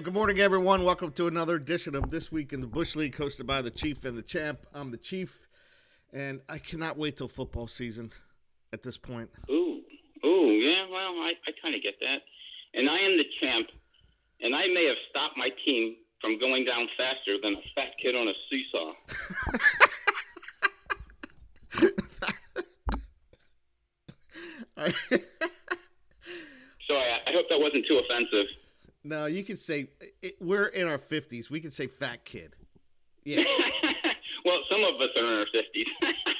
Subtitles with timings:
[0.00, 0.82] Well, good morning, everyone.
[0.82, 4.02] Welcome to another edition of This Week in the Bush League, hosted by the Chief
[4.06, 4.60] and the Champ.
[4.72, 5.46] I'm the Chief,
[6.10, 8.10] and I cannot wait till football season
[8.72, 9.28] at this point.
[9.50, 9.82] Ooh,
[10.24, 10.86] ooh, yeah.
[10.90, 12.22] Well, I, I kind of get that.
[12.72, 13.66] And I am the champ,
[14.40, 18.16] and I may have stopped my team from going down faster than a fat kid
[18.16, 18.94] on a seesaw.
[26.88, 28.46] Sorry, I, I hope that wasn't too offensive.
[29.04, 29.88] No, you can say
[30.22, 31.50] it, we're in our 50s.
[31.50, 32.54] We can say fat kid.
[33.24, 33.42] Yeah,
[34.44, 35.86] well, some of us are in our fifties.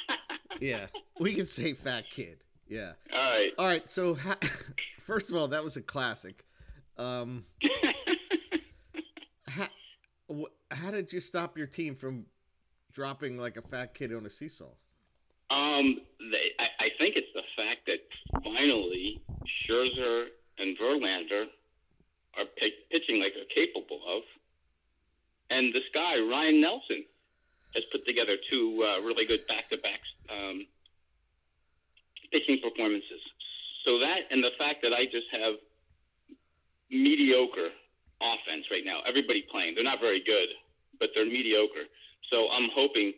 [0.61, 0.87] yeah.
[1.19, 2.37] We can say fat kid.
[2.67, 2.93] Yeah.
[3.13, 3.51] All right.
[3.57, 3.89] All right.
[3.89, 4.39] So, ha-
[5.05, 6.43] first of all, that was a classic.
[6.97, 7.45] Um,
[9.47, 9.67] how,
[10.29, 12.25] wh- how did you stop your team from
[12.91, 14.65] dropping like a fat kid on a seesaw?
[15.51, 17.99] Um, they, I, I think it's the fact that
[18.43, 19.21] finally
[19.69, 21.45] Scherzer and Verlander
[22.37, 24.23] are pi- pitching like they're capable of,
[25.49, 27.03] and this guy Ryne Nelson
[27.75, 30.67] has put together two uh, really good back-to-back um,
[32.31, 33.23] pitching performances.
[33.85, 35.55] So that and the fact that I just have
[36.91, 37.71] mediocre
[38.21, 39.01] offense right now.
[39.07, 40.49] Everybody playing, they're not very good,
[40.99, 41.89] but they're mediocre.
[42.29, 43.13] So I'm hoping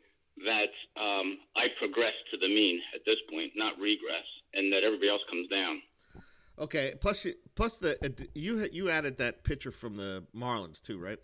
[0.45, 5.09] that um, I progress to the mean at this point, not regress, and that everybody
[5.09, 5.81] else comes down.
[6.59, 6.93] Okay.
[6.99, 11.19] Plus, you, plus the uh, you you added that pitcher from the Marlins too, right?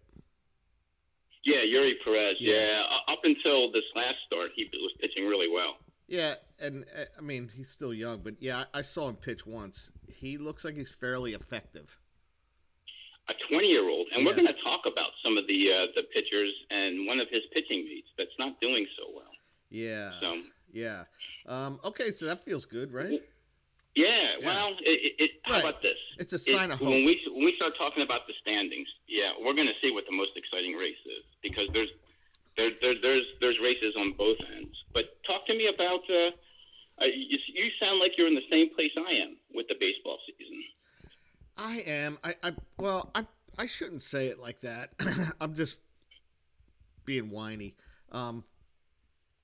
[1.45, 2.37] Yeah, Eury Perez.
[2.39, 2.55] Yeah.
[2.55, 5.77] Yeah, up until this last start, he was pitching really well.
[6.07, 9.91] Yeah, and uh, I mean he's still young, but yeah, I, saw him pitch once.
[10.07, 11.99] He looks like he's fairly effective.
[13.29, 17.05] A 20-year-old, and we're going to talk about some of the uh, the pitchers and
[17.05, 19.31] one of his pitching mates that's not doing so well.
[19.69, 20.11] Yeah.
[20.19, 20.37] So
[20.73, 21.03] Yeah.
[21.45, 23.21] Um, okay, so that feels good, right?
[23.95, 24.45] Yeah, Yeah.
[24.45, 25.63] well, it, it, it, how Right.
[25.63, 25.97] about this?
[26.17, 26.89] It's a It- sign of hope.
[26.89, 30.05] When we when we start talking about the standings, yeah, we're going to see what
[30.05, 31.89] the most exciting race is because there's
[32.57, 34.75] there, there there's there's races on both ends.
[34.93, 36.01] But talk to me about.
[36.09, 36.31] Uh,
[37.01, 40.17] uh, you, you sound like you're in the same place I am with the baseball
[40.27, 40.61] season.
[41.55, 42.17] I am.
[42.23, 43.25] I, I well, I
[43.57, 44.91] I shouldn't say it like that.
[45.41, 45.77] I'm just
[47.05, 47.75] being whiny.
[48.11, 48.43] Um,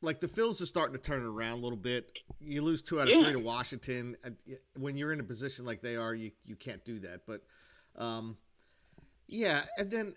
[0.02, 2.10] like the Phils are starting to turn around a little bit.
[2.40, 3.24] You lose two out of Yeah.
[3.24, 4.18] three to Washington.
[4.78, 7.26] When you're in a position like they are, you you can't do that.
[7.26, 7.42] But
[7.98, 8.38] um,
[9.28, 10.16] yeah, and then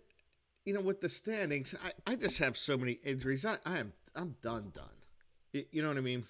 [0.64, 3.44] you know with the standings, I, I just have so many injuries.
[3.44, 5.64] I, I am I'm done done.
[5.72, 6.26] You know what I mean?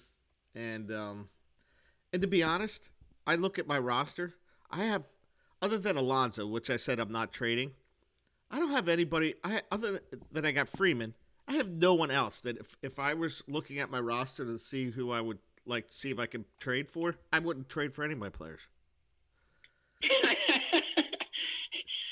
[0.55, 1.29] And um,
[2.13, 2.89] and to be honest,
[3.27, 4.33] I look at my roster.
[4.71, 5.03] I have
[5.61, 7.71] other than Alonso, which I said I'm not trading.
[8.51, 9.35] I don't have anybody.
[9.43, 10.01] I other than,
[10.31, 11.15] than I got Freeman.
[11.47, 14.59] I have no one else that if if I was looking at my roster to
[14.59, 15.39] see who I would
[15.69, 18.59] like see if I can trade for, I wouldn't trade for any of my players.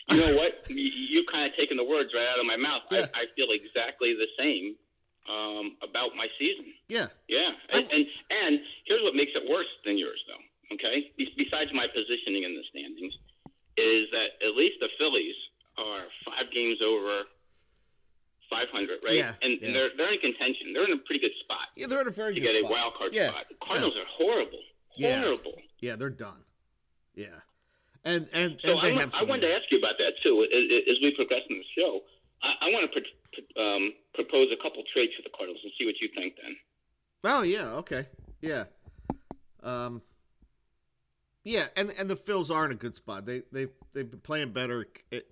[0.10, 0.64] you know what?
[0.70, 2.84] You, you kind of taken the words right out of my mouth.
[2.92, 3.08] Yeah.
[3.14, 4.76] I, I feel exactly the same
[5.28, 6.72] um, about my season.
[6.88, 10.76] Yeah, Yeah, and, and and here's what makes it worse than yours, though.
[10.76, 13.14] Okay, Be- besides my positioning in the standings,
[13.76, 15.36] is that at least the Phillies
[15.78, 17.24] are five games over
[18.50, 19.16] 500, right?
[19.16, 19.72] Yeah, and, yeah.
[19.74, 20.74] they're they're in contention.
[20.74, 22.60] They're in a pretty good spot yeah, they're in a very to good get a
[22.60, 22.72] spot.
[22.72, 23.46] wild card Yeah, spot.
[23.50, 24.60] The Cardinals are horrible,
[24.96, 25.22] Yeah.
[25.22, 25.54] horrible.
[25.80, 26.44] Yeah, they're done.
[27.16, 27.28] Yeah,
[28.04, 29.16] and and So and they I, have.
[29.16, 30.44] I wanted to ask you about that too.
[30.44, 32.02] As, we progress in the show,
[32.44, 35.86] I, I want to pr- um, propose a couple trades for the Cardinals and see
[35.86, 36.36] what you think.
[36.42, 36.56] Then.
[37.24, 38.08] Oh yeah, okay,
[38.42, 38.66] yeah,
[39.64, 40.02] um,
[41.44, 43.26] yeah, and and the Phils are in a good spot.
[43.26, 45.30] They they they've been playing better, it,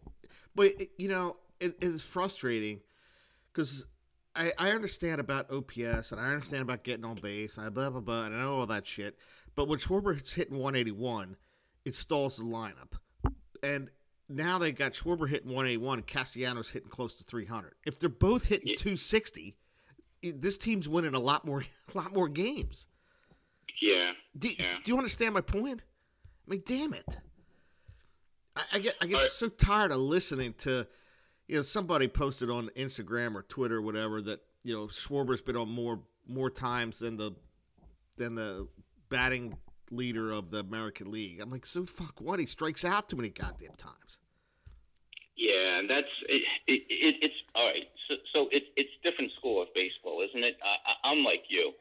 [0.55, 2.81] but it, you know it is frustrating
[3.55, 3.85] because
[4.35, 7.57] I I understand about OPS and I understand about getting on base.
[7.57, 9.17] I blah blah blah, and I know all that shit.
[9.55, 11.37] But when Schwarber's hitting 181,
[11.85, 12.93] it stalls the lineup,
[13.63, 13.89] and
[14.27, 17.73] now they got Schwarber hitting 181 and Castellanos hitting close to 300.
[17.85, 18.75] If they're both hitting Yeah.
[18.77, 19.55] 260
[20.23, 21.63] this team's winning a lot more
[21.93, 22.87] a lot more games.
[23.81, 24.13] Yeah.
[24.37, 24.77] Do, Yeah.
[24.83, 25.83] do you understand my point?
[26.47, 27.05] I mean, damn it.
[28.55, 30.87] I, I get I get I- so tired of listening to
[31.47, 35.55] you know somebody posted on Instagram or Twitter or whatever that you know Schwarber's been
[35.55, 37.35] on more more times than the
[38.17, 38.67] than the
[39.09, 39.57] batting
[39.91, 41.39] leader of the American League.
[41.39, 42.39] I'm like, so fuck what?
[42.39, 44.19] He strikes out too many goddamn times.
[45.37, 47.87] Yeah, and that's it, it, it, it's all right.
[48.07, 50.57] So, so it's it's different school of baseball, isn't it?
[50.63, 51.73] I, I'm like you.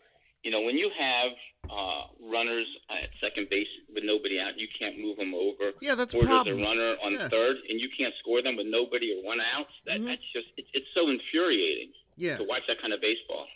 [0.44, 1.32] You know, when you have
[1.70, 5.72] uh, runners at second base with nobody out, you can't move them over.
[5.80, 6.56] Yeah, that's a or problem.
[6.58, 7.28] there's a runner on Yeah.
[7.28, 9.66] third, and you can't score them with nobody or one out.
[9.86, 10.06] That Mhm.
[10.06, 13.48] that's just it, it's so infuriating Yeah, to watch that kind of baseball.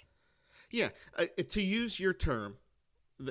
[0.70, 0.88] yeah.
[1.16, 2.56] Uh, to use your term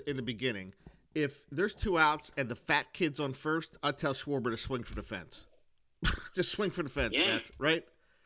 [0.06, 0.76] in the beginning,
[1.16, 4.84] if there's two outs and the fat kid's on first, I tell Schwarber to swing
[4.84, 5.46] for the fence.
[6.36, 7.26] Just swing for the fence, Yeah.
[7.38, 7.50] Matt.
[7.58, 7.84] Right?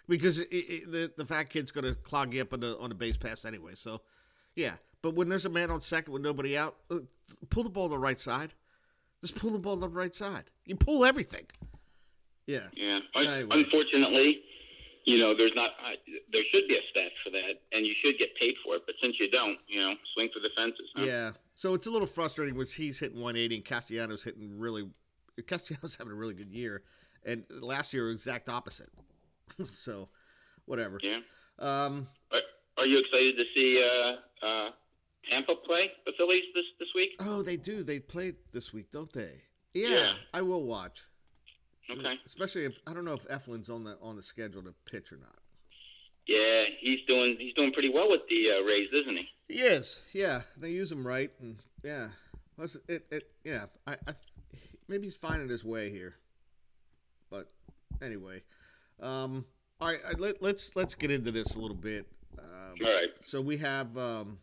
[0.09, 2.95] Because it, it, the the fat kid's gonna clog you up on the on the
[2.95, 3.75] base pass anyway.
[3.75, 4.01] So,
[4.55, 4.75] yeah.
[5.01, 6.99] But when there's a man on second with nobody out, uh,
[7.49, 8.53] pull the ball to the right side.
[9.21, 10.45] Just pull the ball to the right side.
[10.65, 11.45] You pull everything.
[12.47, 12.67] Yeah.
[12.75, 12.99] Yeah.
[13.15, 13.47] Anyway.
[13.51, 14.41] Unfortunately,
[15.05, 15.71] you know, there's not.
[15.79, 15.95] Uh,
[16.31, 18.83] there should be a stat for that, and you should get paid for it.
[18.85, 20.89] But since you don't, you know, swing for the fences.
[20.95, 21.03] Huh?
[21.05, 21.31] Yeah.
[21.55, 24.89] So it's a little frustrating when he's hitting 180 and Castellanos hitting really.
[25.47, 26.83] Castellanos having a really good year,
[27.25, 28.89] and last year exact opposite.
[29.67, 30.09] so,
[30.65, 30.99] whatever.
[31.01, 31.19] Yeah.
[31.59, 32.39] Um, Are,
[32.79, 34.69] are you excited to see uh, uh,
[35.29, 37.11] Tampa play the Phillies this this week?
[37.19, 37.83] oh, they do.
[37.83, 39.41] They play this week, don't they?
[39.73, 40.13] Yeah, Yeah.
[40.33, 41.01] I will watch.
[41.89, 42.13] Okay.
[42.25, 45.17] Especially if I don't know if Eflin's on the on the schedule to pitch or
[45.17, 45.35] not.
[46.27, 49.27] Yeah, he's doing he's doing pretty well with the uh, Rays, isn't he?
[49.55, 50.01] He is.
[50.13, 52.09] Yeah, they use him right, and yeah,
[52.55, 53.65] Plus, it it yeah.
[53.87, 54.13] I, I
[54.87, 56.15] maybe he's finding his way here,
[57.29, 57.49] but
[58.01, 58.43] anyway,
[59.01, 59.45] um,
[59.79, 59.99] all right.
[60.19, 62.05] Let, let's let's get into this a little bit.
[62.37, 63.09] Um, All right.
[63.23, 64.37] so we have um,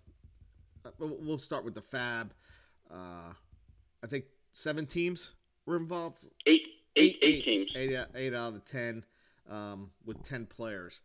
[0.99, 2.33] we'll we'll start with the Fab.
[2.91, 3.33] Uh,
[4.03, 5.31] I think seven teams
[5.67, 6.27] were involved.
[6.47, 6.63] Eight,
[6.97, 7.71] eight, eight teams.
[7.77, 9.05] Eight, out- eight out of the ten,
[9.51, 11.01] um, with ten players.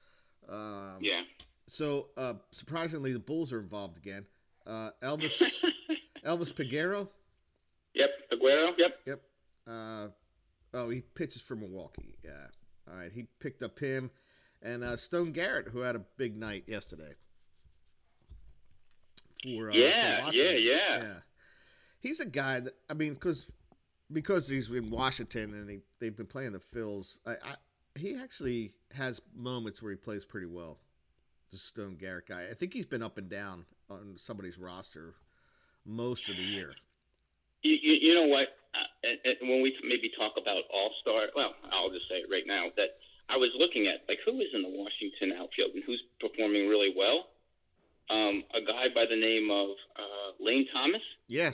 [0.50, 1.21] Um, Yeah.
[1.68, 4.25] So uh, surprisingly, the Bulls are involved again.
[4.68, 5.41] Uh, Elvis
[6.25, 7.07] Elvis Peguero.
[7.94, 8.09] Yep.
[8.33, 8.71] Aguero.
[8.77, 8.91] Yep.
[9.06, 9.21] Yep.
[9.68, 10.07] Uh,
[10.74, 12.15] oh, he pitches for Milwaukee.
[12.24, 12.31] Yeah.
[12.89, 13.12] All right.
[13.13, 14.12] He picked up him
[14.62, 17.13] and uh, Stone Garrett, who had a big night yesterday.
[19.44, 21.13] For, uh, for Yeah, yeah, yeah.
[22.00, 23.48] He's a guy that I mean, because
[24.12, 27.18] because he's in Washington and he, they've been playing the Phils.
[27.25, 27.56] I, I
[27.95, 30.80] he actually has moments where he plays pretty well.
[31.51, 32.48] The Stone Garrett guy.
[32.50, 35.13] I think he's been up and down on somebody's roster
[35.86, 36.74] most of the year.
[37.62, 38.48] You, you, you know what?
[38.74, 42.30] Uh, and, and when we maybe talk about All Star, well, I'll just say it
[42.31, 42.98] right now that
[43.30, 46.94] I was looking at like who is in the Washington outfield and who's performing really
[46.98, 47.30] well.
[48.09, 51.51] Um, a guy by the name of uh, Lane Thomas Yeah.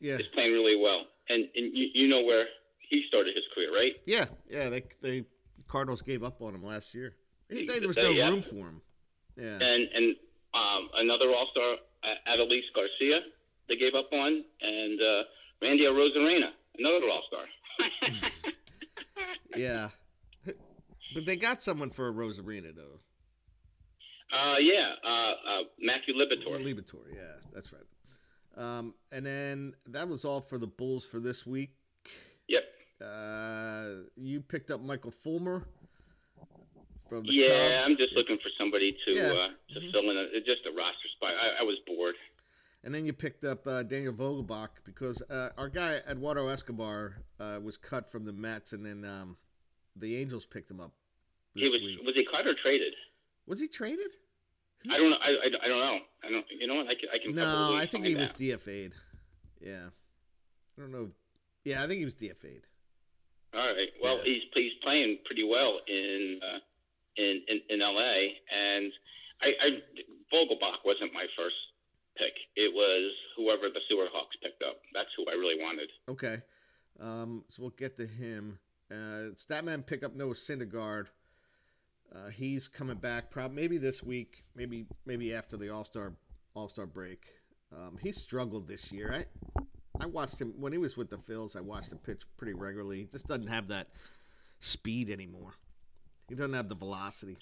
[0.00, 0.16] Yeah.
[0.16, 2.46] is playing really well, and and you, you know where
[2.88, 3.92] he started his career, right?
[4.06, 4.68] Yeah, yeah.
[4.70, 5.24] They they
[5.68, 7.14] Cardinals gave up on him last year.
[7.50, 8.28] He, they, there was no yeah.
[8.28, 8.80] room for him.
[9.36, 10.16] Yeah, And and
[10.54, 11.74] um, another All Star,
[12.04, 13.20] uh, Adolis Garcia,
[13.68, 15.22] they gave up on, and uh,
[15.62, 17.44] Randy Arozarena, another All Star.
[19.56, 19.90] yeah.
[21.14, 23.00] But they got someone for Arozarena though.
[24.32, 26.60] Uh, yeah, uh, uh, Matthew Liberatore.
[26.62, 27.20] Liberatore, yeah,
[27.54, 27.82] that's right.
[28.56, 31.70] Um, and then that was all for the Bulls for this week.
[32.48, 32.62] Yep.
[33.04, 33.86] Uh,
[34.16, 35.64] you picked up Michael Fulmer
[37.08, 37.90] from the Yeah, Cubs.
[37.90, 39.32] I'm just looking for somebody to Yeah.
[39.32, 39.92] uh, to Mhm.
[39.92, 41.34] fill in a, just a roster spot.
[41.34, 42.16] I, I was bored.
[42.82, 47.60] And then you picked up uh, Daniel Vogelbach because uh, our guy Eduardo Escobar uh,
[47.62, 49.36] was cut from the Mets, and then um,
[49.96, 50.92] the Angels picked him up
[51.54, 51.98] this He was week.
[52.04, 52.94] was he cut or traded?
[53.46, 54.12] Was he traded?
[54.90, 55.16] I don't know.
[55.16, 55.98] I, I, I don't know.
[56.24, 56.44] I don't.
[56.50, 56.86] You know what?
[56.86, 57.08] I can.
[57.12, 58.30] I can No, I think he was.
[58.32, 58.92] DFA'd.
[59.60, 59.86] Yeah,
[60.76, 61.08] I don't know.
[61.64, 62.66] Yeah, I think he was DFA'd.
[63.54, 63.88] All right.
[64.02, 64.24] Well, Yeah.
[64.34, 66.58] he's he's playing pretty well in uh,
[67.16, 68.34] in, in in L.A.
[68.54, 68.92] And
[69.42, 69.68] I, I
[70.32, 71.56] Vogelbach wasn't my first
[72.16, 72.34] pick.
[72.54, 74.76] It was whoever the Sewer Hawks picked up.
[74.94, 75.88] That's who I really wanted.
[76.08, 76.42] Okay,
[77.00, 78.58] um, so we'll get to him.
[78.90, 81.06] Uh, Statman pick up Noah Syndergaard.
[82.16, 86.12] Uh, he's coming back, probably maybe this week, maybe maybe after the All Star
[86.54, 87.24] All Star break.
[87.72, 89.12] Um, he struggled this year.
[89.12, 89.62] I
[90.00, 91.56] I watched him when he was with the Phils.
[91.56, 92.98] I watched him pitch pretty regularly.
[92.98, 93.88] He just doesn't have that
[94.60, 95.54] speed anymore.
[96.28, 97.38] He doesn't have the velocity.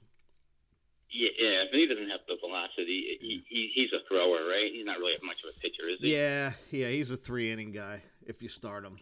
[1.11, 1.65] Yeah, yeah.
[1.71, 3.19] But he doesn't have the velocity.
[3.21, 4.71] He, he he's a thrower, right?
[4.73, 6.15] He's not really much of a pitcher, is he?
[6.15, 8.97] Yeah, yeah, he's a three inning guy if you start him.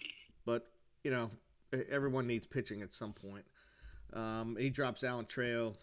[0.45, 0.67] But,
[1.05, 1.31] you know,
[1.91, 3.45] everyone needs pitching at some point.
[4.13, 5.75] Um, he drops Alan Trail.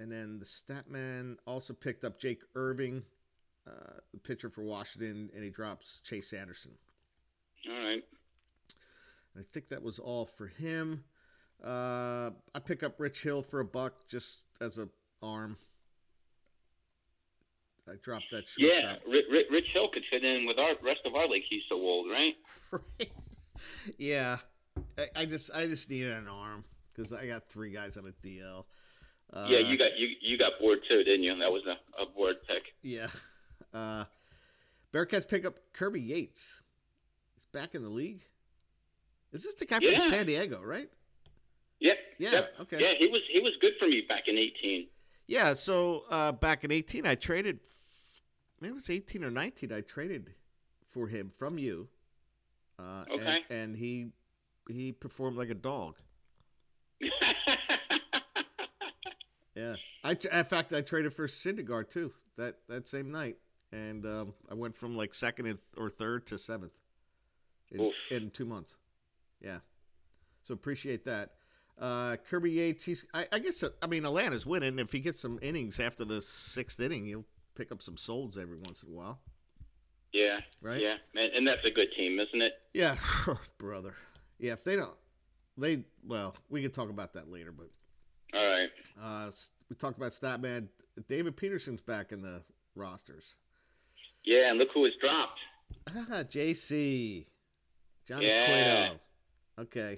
[0.00, 3.02] And then the Statman also picked up Jake Irvin,
[3.66, 6.70] uh, the pitcher for Washington, and he drops Chase Anderson.
[7.68, 8.04] All right.
[9.36, 11.02] I think that was all for him.
[11.62, 14.88] Uh, I pick up Rich Hill for a buck just as a
[15.20, 15.56] arm.
[17.88, 18.96] I dropped that Yeah.
[19.08, 21.42] Rich, Rich Hill could fit in with our rest of our league.
[21.48, 22.34] He's so old, right?
[22.70, 23.10] Right.
[23.98, 24.38] yeah,
[24.96, 26.64] I, I just I just needed an arm
[26.98, 28.64] because I got three guys on a DL.
[29.32, 31.36] Uh, yeah, you got you you got bored too, didn't you?
[31.38, 32.62] That was a, a bored pick.
[32.82, 33.08] yeah.
[33.74, 34.04] Uh,
[34.92, 36.42] Bearcats pick up Kirby Yates.
[37.36, 38.22] He's back in the league.
[39.32, 39.98] Is this the guy Yeah.
[40.00, 40.88] from San Diego, right?
[41.80, 41.96] Yep.
[42.18, 42.54] Yeah, Yep.
[42.62, 42.78] okay.
[42.80, 44.86] Yeah, he was he was good for me back in eighteen.
[45.26, 45.52] Yeah.
[45.54, 47.60] So uh, back in eighteen, I traded.
[48.60, 49.72] Maybe it was eighteen or nineteen.
[49.72, 50.32] I traded
[50.88, 51.88] for him from you.
[52.78, 53.38] Uh, Okay.
[53.50, 54.08] And, and he
[54.70, 55.96] he performed like a dog.
[59.58, 59.74] Yeah.
[60.04, 63.36] I in fact I traded for Syndergaard too that that same night,
[63.72, 66.72] and um, I went from like second and- or third to seventh
[67.72, 68.76] in, in two months.
[69.40, 69.58] Yeah.
[70.44, 71.32] So appreciate that.
[71.78, 74.78] Uh, Kirby Yates, he's I, I guess uh, I mean Atlanta's winning.
[74.78, 77.24] If he gets some innings after the sixth inning, he'll
[77.54, 79.20] pick up some solds every once in a while,
[80.12, 80.38] Yeah.
[80.62, 80.80] right?
[80.80, 80.94] Yeah.
[81.14, 82.52] And, and that's a good team, isn't it?
[82.72, 82.96] Yeah,
[83.58, 83.94] brother.
[84.38, 84.94] Yeah, if they don't,
[85.56, 87.50] they well, we could talk about that later.
[87.52, 87.68] But
[88.34, 88.68] All right.
[89.02, 89.30] uh,
[89.68, 90.68] we talked about Statman.
[91.08, 92.42] David Peterson's back in the
[92.74, 93.34] rosters.
[94.24, 95.38] Yeah, and look who was dropped.
[95.88, 97.26] Ah, JC,
[98.06, 98.88] Johnny Yeah.
[98.88, 99.00] Cueto.
[99.62, 99.90] Okay,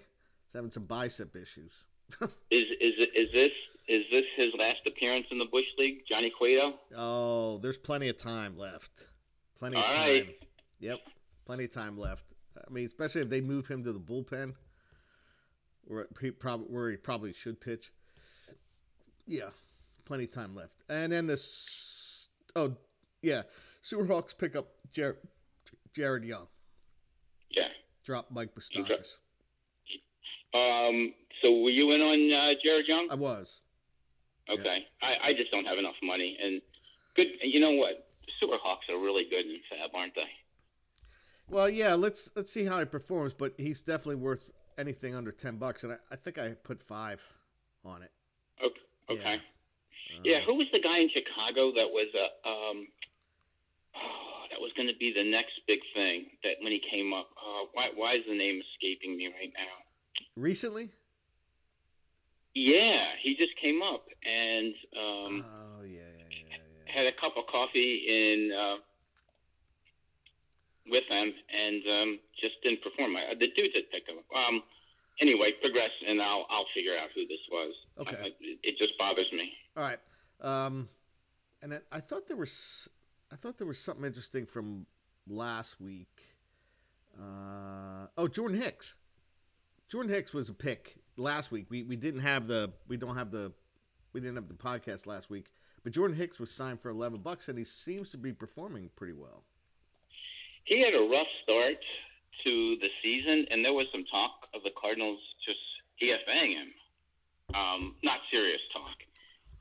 [0.47, 1.73] he's having some bicep issues.
[2.51, 3.53] Is is is this
[3.89, 6.75] is this his last appearance in the Bush League, Johnny Cueto?
[6.97, 8.91] Oh, there's plenty of time left.
[9.59, 9.97] Plenty of time.
[9.97, 10.37] right.
[10.81, 10.99] Yep,
[11.45, 12.25] plenty of time left.
[12.57, 14.55] I mean, especially if they move him to the bullpen,
[15.85, 17.93] where he probably where he probably should pitch.
[19.27, 19.51] Yeah,
[20.05, 20.75] plenty of time left.
[20.89, 22.75] And then this, oh
[23.23, 23.43] yeah,
[23.85, 25.17] Sewerhawks pick up Jared,
[25.95, 26.49] Jared Young,
[27.51, 27.69] Yeah.
[28.05, 29.17] drop Mike Bostakis.
[30.53, 31.15] Um.
[31.43, 33.09] So were you in on uh, Jared Young?
[33.11, 33.61] I was.
[34.51, 34.85] Okay.
[35.01, 36.37] I, I just don't have enough money.
[36.43, 36.61] And
[37.15, 37.29] good.
[37.43, 38.09] You know what?
[38.27, 40.23] The Sewerhawks are really good and Fab, aren't they?
[41.49, 45.57] Well, yeah, let's let's see how he performs, but he's definitely worth anything under ten
[45.57, 47.23] bucks, and I, I think I put five
[47.85, 48.11] on it.
[48.65, 48.81] Okay.
[49.11, 49.35] Okay.
[49.35, 50.41] Uh, Yeah.
[50.47, 52.87] Who was the guy in Chicago that was uh, um.
[53.97, 56.27] Oh, that was going to be the next big thing.
[56.45, 57.29] That when he came up.
[57.37, 59.75] Uh, why why is the name escaping me right now?
[60.37, 60.91] recently?
[62.55, 66.93] Yeah, he just came up and um, oh yeah, yeah, yeah, yeah.
[66.93, 68.77] had a cup of coffee in uh,
[70.91, 73.17] with them, and um, just didn't perform.
[73.17, 74.27] I, the dude that picked him up.
[74.35, 74.63] Um,
[75.21, 77.75] anyway, progress, and I'll I'll figure out who this was.
[78.01, 78.17] Okay.
[78.23, 79.53] I- it, it just bothers me.
[79.77, 79.99] All right.
[80.41, 80.89] Um,
[81.63, 82.89] and then I thought there was,
[83.31, 84.87] I thought there was something interesting from
[85.29, 86.09] last week.
[87.19, 88.97] Uh, oh, Jordan Hicks.
[89.89, 91.67] Jordan Hicks was a pick last week.
[91.69, 93.53] We we didn't have the we don't have the
[94.13, 97.49] we didn't have the podcast last week, but Jordan Hicks was signed for eleven bucks,
[97.49, 99.45] and he seems to be performing pretty well.
[100.65, 101.79] He had a rough start
[102.45, 105.61] to the season, and there was some talk of the Cardinals just
[106.01, 106.71] DFAing him.
[107.55, 108.97] Um, not serious talk.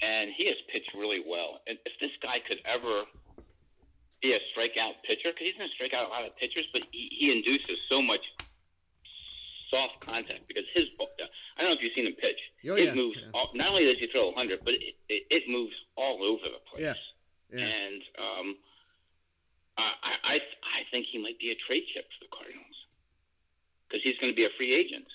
[0.02, 1.60] And he has pitched really well.
[1.68, 3.04] And if this guy could ever
[4.22, 6.86] be a strikeout pitcher, because he's going to strike out a lot of pitchers, but
[6.92, 8.24] he, he induces so much
[9.70, 11.10] soft contact because his ball,
[11.58, 12.40] I don't know if you've seen him pitch.
[12.70, 13.20] Oh, it yeah, moves.
[13.20, 13.32] yeah.
[13.34, 16.64] All, not only does he throw 100, but it, it, it moves all over the
[16.72, 16.96] place.
[17.52, 17.68] Yeah, yeah.
[17.68, 18.48] And um,
[19.78, 19.92] I,
[20.24, 22.59] I, I think he might be a trade chip for the Cardinals
[23.90, 25.06] because he's going to be a free agent.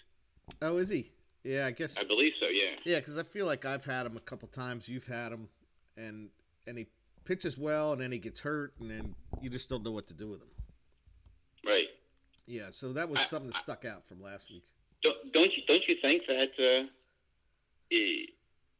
[0.63, 1.11] Oh, is he?
[1.43, 1.95] Yeah, I guess.
[1.99, 2.47] I believe so.
[2.47, 2.77] Yeah.
[2.85, 4.89] Yeah, because I feel like I've had him a couple times.
[4.89, 5.49] You've had him,
[5.97, 6.29] and
[6.67, 6.87] and he
[7.25, 10.15] pitches well, and then he gets hurt, and then you just don't know what to
[10.15, 10.49] do with him.
[11.67, 11.87] Right.
[12.47, 14.65] Yeah, so that was I- something that stuck out from last week.
[15.03, 16.87] Don't, don't you don't you think that uh,
[17.93, 18.25] eh,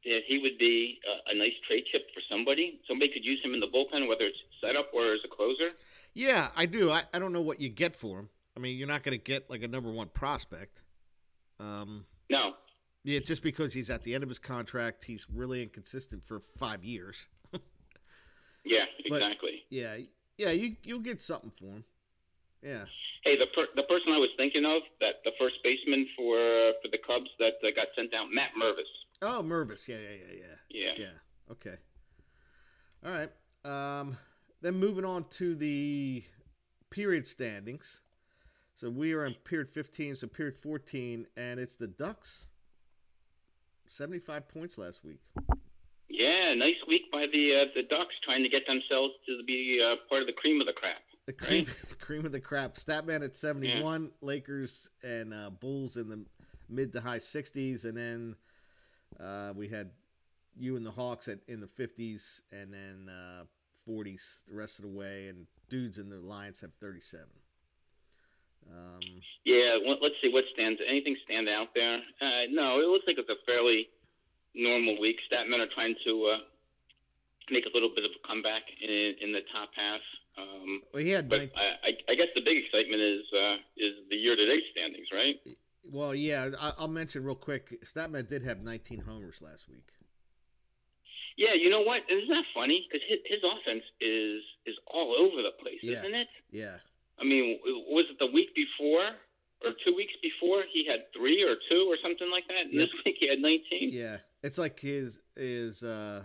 [0.05, 2.81] that he would be a, a nice trade chip for somebody?
[2.89, 5.69] Somebody could use him in the bullpen, whether it's setup or as a closer.
[6.15, 6.91] Yeah, I do.
[6.91, 8.29] I, I don't know what you get for him.
[8.57, 10.83] I mean, you're not going to get like a number one prospect.
[11.61, 12.55] Um, No.
[13.03, 16.85] yeah, just because he's at the end of his contract, he's really inconsistent for five
[16.85, 17.27] years.
[18.67, 18.85] Yeah.
[19.11, 19.63] But- Exactly.
[19.69, 19.97] Yeah,
[20.39, 21.85] yeah, you you'll get something for him.
[22.63, 22.87] Yeah.
[23.23, 26.73] Hey, the per- the person I was thinking of, that the first baseman for uh,
[26.81, 28.89] for the Cubs that uh, got sent down, Matt Mervis.
[29.21, 29.87] Oh, Mervis.
[29.87, 30.55] Yeah, yeah, yeah, yeah.
[30.71, 30.93] Yeah.
[30.97, 31.53] Yeah.
[31.53, 31.77] Okay.
[33.05, 33.31] All right.
[33.67, 34.17] Um,
[34.63, 36.25] then moving on to the
[36.91, 38.01] period standings.
[38.77, 42.41] So we are in period 15, so period 14, and it's the Ducks.
[43.89, 45.21] 75 points last week.
[46.09, 49.97] Yeah, nice week by the uh, the Ducks trying to get themselves to be uh,
[50.09, 51.03] part of the cream of the crap.
[51.27, 51.67] The cream,
[52.01, 52.75] cream of the crap.
[52.75, 56.25] Statman at 71, Lakers and uh, Bulls in the
[56.69, 58.37] mid to high 60s, and then
[59.21, 59.91] uh, we had
[60.59, 63.45] you and the Hawks at in the 50s, and then uh,
[63.89, 67.27] 40s the rest of the way, and dudes in the Lions have 37.
[68.71, 69.01] Um,
[69.45, 70.81] Yeah, well, let's see what stands.
[70.89, 71.97] Anything stand out there?
[72.21, 73.89] Uh, no, it looks like it's a fairly
[74.55, 75.17] normal week.
[75.31, 76.39] Statmen are trying to uh,
[77.51, 80.01] make a little bit of a comeback in in the top half.
[80.37, 83.93] Um, well, he had but I, I, I guess the big excitement is uh, is
[84.11, 85.37] the year to date standings, right?
[85.85, 86.51] well, yeah.
[86.59, 87.79] I, I'll mention real quick.
[87.85, 89.87] Statman did have 19 homers last week.
[91.37, 92.03] Yeah, you know what?
[92.09, 92.87] Isn't that funny?
[92.89, 95.99] Because his, his offense is is all over the place, Yeah.
[96.01, 96.29] isn't it?
[96.51, 96.77] Yeah,
[97.21, 99.11] I mean, was it the week before
[99.65, 102.67] or two weeks before he had three or two or something like that.
[102.67, 102.89] And Yep.
[102.93, 103.91] this week he had 19.
[103.93, 105.83] Yeah, it's like his is.
[105.83, 106.25] uh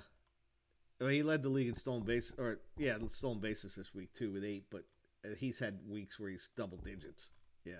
[1.00, 4.34] well, he led the league in stolen bases, or yeah, stolen bases this week too
[4.34, 4.66] with eight.
[4.70, 4.84] But
[5.26, 7.30] uh, he's had weeks where he's double digits.
[7.64, 7.76] Yeah,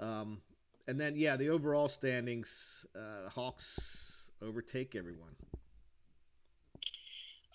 [0.00, 0.40] um,
[0.86, 5.36] and then yeah, the overall standings, uh, Hawks overtake everyone.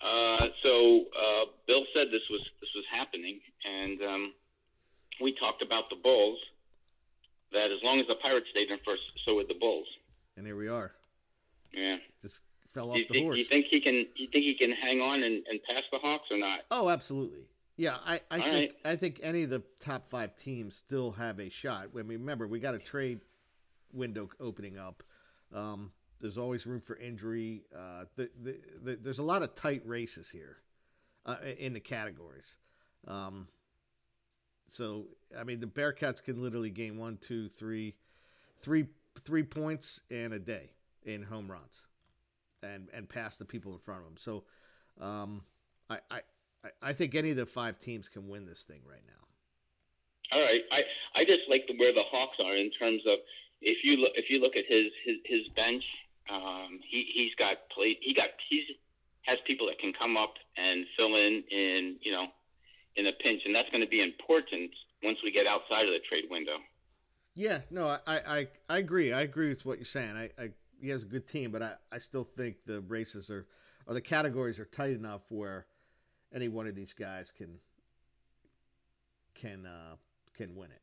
[0.00, 4.32] Uh, so uh, Bill said this was this was happening, and um,
[5.20, 6.38] we talked about the Bulls.
[7.52, 9.86] That as long as the Pirates stayed in first, so would the Bulls.
[10.36, 10.92] And here we are.
[11.72, 11.96] Yeah.
[12.20, 12.40] Just
[12.72, 13.38] fell off you, the horse.
[13.38, 14.06] you think he can?
[14.16, 16.60] You think he can hang on and, and pass the Hawks or not?
[16.70, 17.46] Oh, absolutely.
[17.76, 18.92] Yeah, I, I All think right.
[18.92, 21.88] I think any of the top five teams still have a shot.
[21.94, 23.20] I mean, remember we got a trade
[23.92, 25.02] window opening up.
[25.52, 27.64] Um, there's always room for injury.
[27.74, 30.58] Uh, the, the, the, there's a lot of tight races here
[31.26, 32.56] uh, in the categories.
[33.06, 33.48] Um,
[34.68, 35.06] so
[35.38, 37.94] I mean, the Bearcats can literally gain one, two, three,
[38.60, 38.86] three,
[39.20, 40.70] three points in a day
[41.04, 41.82] in home runs,
[42.62, 44.16] and and pass the people in front of them.
[44.16, 44.44] So.
[45.00, 45.42] Um,
[45.90, 46.20] I, I,
[46.82, 50.36] I- think any of the five teams can win this thing right now.
[50.36, 50.62] All right.
[50.72, 53.18] I I just like the, where the Hawks are in terms of
[53.60, 55.84] if you look if you look at his his, his bench,
[56.30, 58.64] um, he he's got played he got he's
[59.22, 62.26] has people that can come up and fill in in you know
[62.96, 64.70] in a pinch, and that's going to be important
[65.02, 66.56] once we get outside of the trade window.
[67.34, 69.12] Yeah, no, I, I, I agree.
[69.12, 70.16] I agree with what you're saying.
[70.16, 73.46] I, I he has a good team, but I, I still think the races are
[73.86, 75.66] or the categories are tight enough where
[76.32, 77.58] any one of these guys can
[79.34, 79.96] can uh,
[80.36, 80.80] can win it.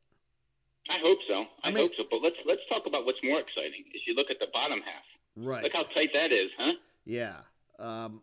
[0.89, 1.45] I hope so.
[1.63, 2.03] I, I mean- hope so.
[2.09, 3.85] But let's let's talk about what's more exciting.
[3.93, 5.03] Is you look at the bottom half.
[5.37, 5.63] Right.
[5.63, 6.73] Look how tight that is, huh?
[7.05, 7.37] Yeah.
[7.79, 8.21] Um,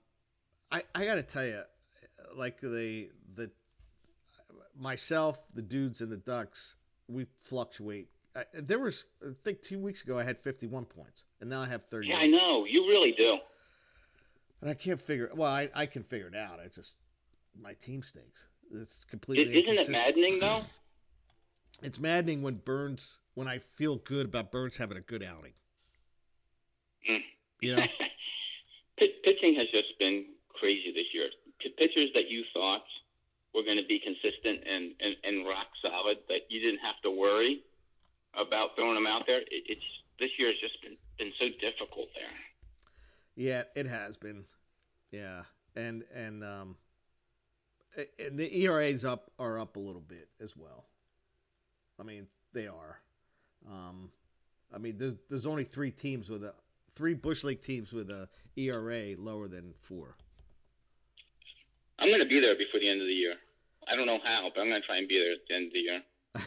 [0.70, 1.62] I I got to tell you,
[2.36, 3.50] like the the
[4.78, 6.74] myself, the dudes, and the ducks,
[7.08, 8.08] we fluctuate.
[8.36, 11.66] I, there was, I think, two weeks ago I had 51 points, and now I
[11.66, 12.08] have 30.
[12.08, 12.64] Yeah, I know.
[12.64, 13.38] You really do.
[14.60, 15.30] And I can't figure.
[15.34, 16.60] Well, I, I can figure it out.
[16.60, 16.92] I just
[17.60, 18.46] my team stinks.
[18.72, 19.58] It's completely.
[19.58, 20.62] Isn't it maddening though?
[21.80, 23.18] It's maddening when Burnes.
[23.34, 25.52] When I feel good about Burnes having a good outing.
[27.08, 27.20] Mm.
[27.60, 27.82] You know.
[28.98, 30.24] Pit- pitching has just been
[30.58, 31.28] crazy this year.
[31.60, 32.82] P- pitchers that you thought
[33.54, 37.10] were going to be consistent and, and, and rock solid, that you didn't have to
[37.10, 37.62] worry
[38.34, 39.40] about throwing them out there.
[39.40, 42.34] It, it's this year has just been been so difficult there.
[43.34, 44.44] Yeah, it has been.
[45.10, 45.42] Yeah,
[45.76, 46.76] and and um,
[48.18, 50.84] and the ERAs up are up a little bit as well.
[51.98, 53.00] I mean, they are.
[53.68, 54.10] Um,
[54.74, 56.54] I mean, there's there's only three teams with a
[56.94, 60.16] three bush league teams with a ERA lower than four.
[61.98, 63.34] I'm going to be there before the end of the year.
[63.90, 65.66] I don't know how, but I'm going to try and be there at the end
[65.68, 66.00] of the year.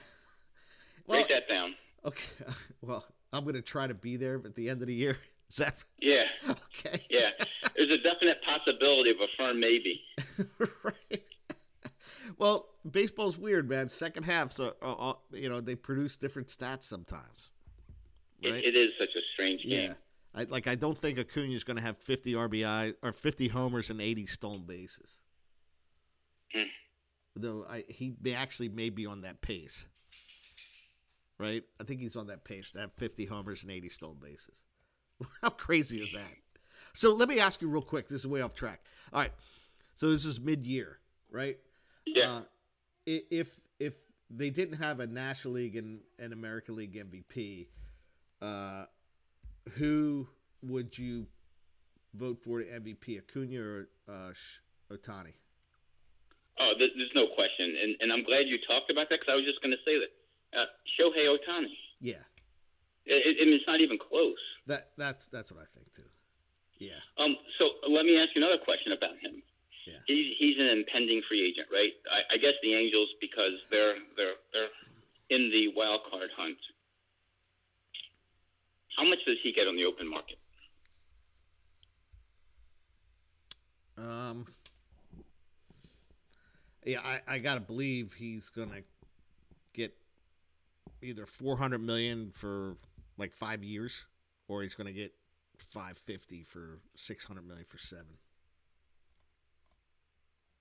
[1.07, 1.73] Well, Write that down.
[2.05, 2.45] okay.
[2.81, 5.17] Well, I'm going to try to be there at the end of the year.
[5.49, 7.01] Is that Yeah, okay?
[7.09, 7.31] yeah.
[7.75, 10.01] There's a definite possibility of a firm maybe.
[10.83, 11.23] right.
[12.37, 13.89] Well, baseball's weird, man.
[13.89, 17.49] Second half, so uh, uh, you know they produce different stats sometimes.
[18.41, 18.63] It, Right?
[18.63, 19.77] it is such a strange yeah.
[19.87, 19.95] game.
[20.33, 23.99] I, like I don't think Acuna's going to have 50 RBI or 50 homers and
[23.99, 25.19] 80 stolen bases.
[26.53, 26.63] Hmm.
[27.35, 29.85] Though I he may actually may be on that pace.
[31.37, 31.63] Right?
[31.79, 34.53] I think he's on that pace to have 50 homers and 80 stolen bases.
[35.41, 36.21] How crazy is that?
[36.93, 38.09] So let me ask you real quick.
[38.09, 38.81] This is way off track.
[39.11, 39.33] All right.
[39.95, 40.99] So this is mid-year,
[41.31, 41.57] right?
[42.05, 42.31] Yeah.
[42.31, 42.41] Uh,
[43.05, 43.95] if if
[44.29, 47.67] they didn't have a National League and an American League MVP,
[48.41, 48.85] uh,
[49.73, 50.27] who
[50.63, 51.27] would you
[52.13, 54.31] vote for to MVP, Acuna or uh,
[54.91, 55.33] Ohtani?
[56.59, 59.45] Oh, there's no question, and and I'm glad you talked about that because I was
[59.45, 60.11] just going to say that
[60.59, 60.65] uh,
[60.99, 61.73] Shohei Ohtani.
[62.01, 62.21] Yeah,
[63.05, 64.37] It, it, it's not even close.
[64.67, 66.09] that that's that's what I think too.
[66.77, 69.41] Yeah, Um, so let me ask you another question about him.
[69.85, 70.01] Yeah.
[70.07, 71.93] He's he's an impending free agent, right?
[72.09, 74.73] I, I guess the Angels because they're they're they're
[75.29, 76.57] in the wild card hunt.
[78.97, 80.37] How much does he get on the open market?
[83.97, 84.45] um,
[86.85, 88.81] yeah, I I gotta believe he's gonna
[89.73, 89.95] get
[91.01, 92.75] either four hundred million for
[93.17, 94.05] like five years,
[94.47, 95.13] or he's gonna get
[95.57, 98.17] five fifty for six hundred million for seven.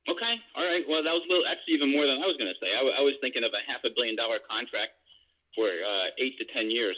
[0.09, 0.83] Okay, all right.
[0.89, 2.73] Well, that was a little, actually even more than I was going to say.
[2.73, 4.93] I, w- I was thinking of a half a billion dollar contract
[5.55, 6.97] for uh, eight to ten years,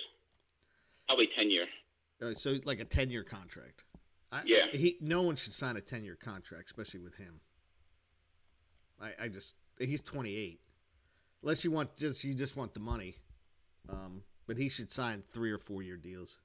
[1.06, 1.66] probably ten year.
[2.22, 3.84] Uh, so like a ten year contract.
[4.30, 4.66] I, Yeah.
[4.70, 7.40] He no one should sign a ten year contract, especially with him.
[9.00, 10.60] I, I just he's twenty eight.
[11.42, 13.16] Unless you want just you just want the money.
[13.88, 16.38] Um, but he should sign three or four year deals.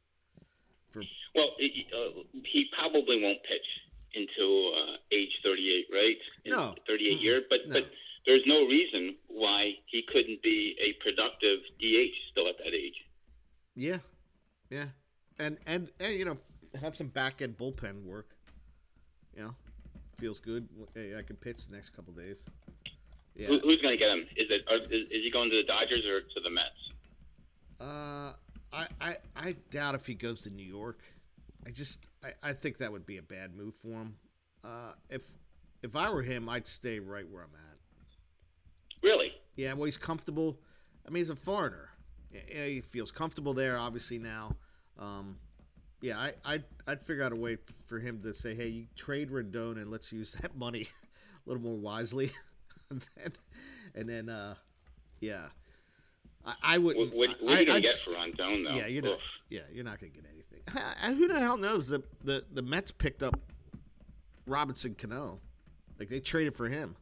[0.91, 1.03] For
[1.35, 3.67] well, he, uh, he probably won't pitch
[4.15, 6.15] until uh, age 38, right?
[6.45, 7.23] In no, 38 mm-hmm.
[7.23, 7.73] year, but no.
[7.73, 7.89] but
[8.25, 12.95] there's no reason why he couldn't be a productive DH still at that age.
[13.75, 13.97] Yeah,
[14.69, 14.85] yeah,
[15.37, 16.37] and and, and you know
[16.81, 18.29] have some back end bullpen work.
[19.35, 19.55] You know,
[20.17, 20.67] feels good.
[20.93, 22.43] Hey, I can pitch the next couple days.
[23.35, 23.47] Yeah.
[23.47, 24.25] Who, who's going to get him?
[24.35, 26.69] Is it are, is, is he going to the Dodgers or to the Mets?
[27.79, 28.33] Uh,
[28.73, 30.99] I, I I doubt if he goes to New York.
[31.65, 34.15] I just I, I think that would be a bad move for him.
[34.63, 35.23] Uh, if
[35.83, 37.77] if I were him, I'd stay right where I'm at.
[39.03, 39.31] Really?
[39.55, 39.73] Yeah.
[39.73, 40.59] Well, he's comfortable.
[41.05, 41.89] I mean, he's a foreigner.
[42.31, 44.55] He feels comfortable there, obviously now.
[44.99, 45.37] Um,
[46.01, 49.31] yeah, I, I'd, I'd figure out a way for him to say, hey, you trade
[49.31, 50.87] Rendon and let's use that money
[51.45, 52.31] a little more wisely.
[52.89, 53.33] and then,
[53.95, 54.55] and then uh,
[55.19, 55.47] yeah,
[56.45, 57.15] I, I wouldn't.
[57.15, 58.75] What, what, are you gonna get for Rendon though?
[58.75, 59.19] Yeah, you're not.
[59.49, 61.17] Yeah, you're not gonna get anything.
[61.17, 61.87] Who the hell knows?
[61.87, 63.39] The the the Mets picked up
[64.45, 65.39] Robinson Cano,
[65.99, 66.95] like they traded for him.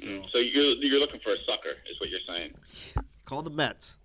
[0.00, 2.54] So, mm, so you're you're looking for a sucker, is what you're saying?
[3.24, 3.96] Call the Mets.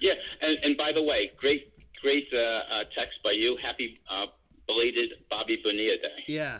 [0.00, 3.56] Yeah, and, and by the way, great great uh, uh, text by you.
[3.62, 4.26] Happy uh,
[4.66, 6.24] belated Bobby Bonilla Day.
[6.26, 6.58] Yeah,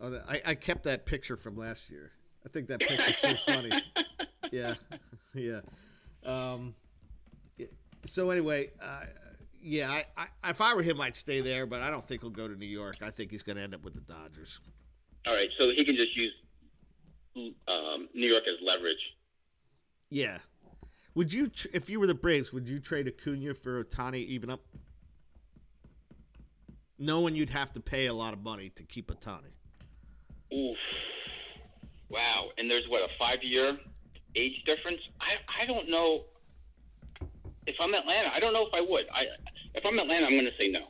[0.00, 2.12] oh, I, I kept that picture from last year.
[2.44, 3.70] I think that picture's so funny.
[4.52, 4.74] Yeah,
[5.34, 5.60] yeah.
[6.26, 6.74] Um,
[8.04, 9.06] so anyway, uh,
[9.62, 12.30] yeah, I, I, if I were him, I'd stay there, but I don't think he'll
[12.30, 12.96] go to New York.
[13.00, 14.60] I think he's going to end up with the Dodgers.
[15.26, 16.32] All right, so he can just use
[17.66, 19.00] um, New York as leverage.
[20.10, 20.38] Yeah.
[21.14, 24.60] Would you, if you were the Braves, would you trade Acuna for Ohtani even up?
[26.98, 29.52] Knowing you'd have to pay a lot of money to keep Ohtani.
[30.54, 30.76] Oof.
[32.08, 32.48] Wow.
[32.56, 33.76] And there's what a five year
[34.36, 35.00] age difference.
[35.20, 36.22] I I don't know
[37.66, 38.30] if I'm Atlanta.
[38.34, 39.04] I don't know if I would.
[39.12, 39.24] I
[39.74, 40.88] if I'm Atlanta, I'm going to say no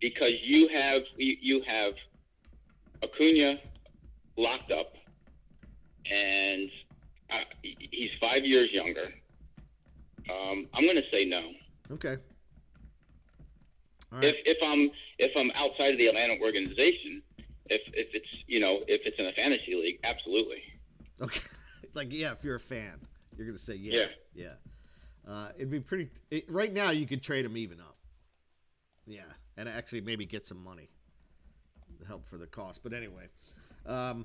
[0.00, 1.92] because you have you, you have
[3.02, 3.56] Acuna
[4.36, 4.92] locked up,
[6.10, 6.70] and
[7.30, 9.12] uh, he's five years younger.
[10.30, 11.50] Um, I'm going to say no.
[11.92, 12.16] Okay.
[14.10, 17.22] If if I'm if I'm outside of the Atlanta organization,
[17.66, 20.62] if if it's you know if it's in a fantasy league, absolutely.
[21.20, 21.40] Okay,
[21.94, 22.98] like yeah, if you're a fan,
[23.36, 24.44] you're gonna say yeah, yeah.
[25.26, 25.32] yeah.
[25.32, 26.08] Uh, it'd be pretty.
[26.30, 27.96] It, right now, you could trade them even up.
[29.06, 29.20] Yeah,
[29.58, 30.88] and actually maybe get some money
[32.00, 32.80] to help for the cost.
[32.82, 33.28] But anyway,
[33.84, 34.24] um,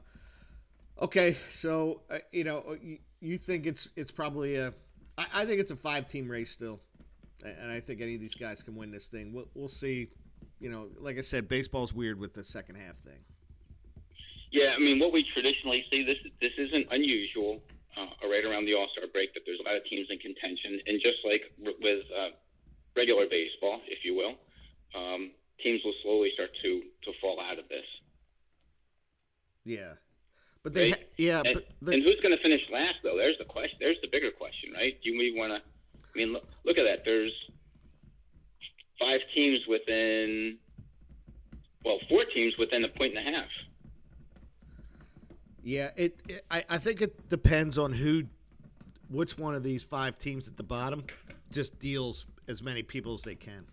[1.02, 1.38] okay.
[1.50, 4.74] So uh, you know, uh, you, you, think it's it's probably a.
[5.18, 6.80] I, I think it's a five team race still,
[7.46, 9.34] and I think any of these guys can win this thing.
[9.34, 10.10] We'll we'll see.
[10.60, 13.20] You know, like I said, baseball's weird with the second half thing.
[14.52, 17.62] Yeah, I mean, what we traditionally see this this isn't unusual.
[17.96, 20.80] Uh, right around the All Star break, that there's a lot of teams in contention,
[20.88, 22.34] and just like r- with uh,
[22.96, 24.34] regular baseball, if you will,
[24.98, 25.30] um,
[25.62, 27.86] teams will slowly start to to fall out of this.
[29.64, 29.94] Yeah,
[30.64, 31.00] but they, right?
[31.00, 33.18] ha- yeah, and, but and who's going to finish last though?
[33.18, 33.78] There's the question.
[33.80, 34.98] There's the bigger question, right?
[35.04, 35.58] Do we want to?
[35.60, 37.04] I mean, look, look at that.
[37.04, 37.34] There's
[39.00, 40.58] five teams within,
[41.84, 43.50] well, four teams within a point and a half.
[45.64, 46.46] Yeah, it, it.
[46.52, 48.24] I, I think it depends on who,
[49.10, 51.06] which one of these five teams at the bottom,
[51.52, 53.66] just deals as many people as they can.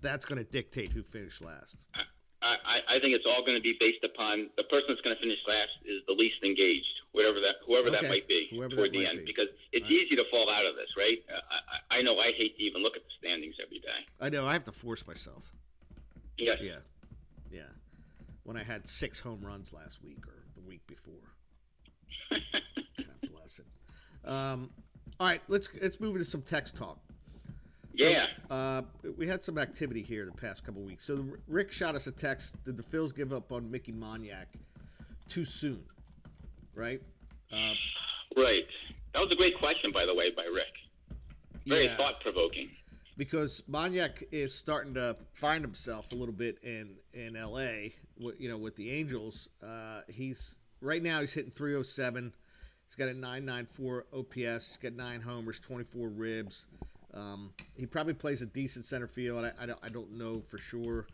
[0.00, 1.76] That's going to dictate who finished last.
[1.94, 2.02] I,
[2.42, 5.20] I, I think it's all going to be based upon the person that's going to
[5.20, 7.98] finish last is the least engaged, whatever that whoever okay.
[7.98, 9.34] that might be whoever toward the end, be.
[9.34, 9.90] because it's right.
[9.90, 11.18] easy to fall out of this, right?
[11.90, 14.06] I, I know I hate to even look at the standings every day.
[14.20, 15.50] I know I have to force myself.
[16.38, 16.58] Yes.
[16.62, 16.78] Yeah.
[17.50, 17.74] Yeah.
[18.44, 21.34] When I had six home runs last week or the week before.
[22.30, 23.66] God bless it.
[24.28, 24.70] Um,
[25.18, 27.00] all right, let's let's move into some text talk.
[27.98, 28.26] Yeah.
[28.48, 28.82] So, uh,
[29.16, 31.04] we had some activity here the past couple weeks.
[31.04, 32.54] So Rick shot us a text.
[32.64, 34.46] Did the Phils give up on Mickey Moniak
[35.28, 35.82] too soon?
[36.74, 37.02] Right.
[37.52, 37.72] Uh,
[38.36, 38.64] right.
[39.14, 41.18] That was a great question, by the way, by Rick.
[41.66, 42.70] Very yeah, thought provoking.
[43.16, 47.94] Because Moniak is starting to find himself a little bit in in L.A.
[48.16, 49.48] You know, with the Angels.
[49.60, 52.32] Uh, he's right now he's hitting 307.
[52.86, 54.68] He's got a 994 OPS.
[54.68, 56.64] He's got nine homers, 24 ribs.
[57.14, 59.44] Um, he probably plays a decent center field.
[59.44, 61.06] I, I, don't, I don't know for sure,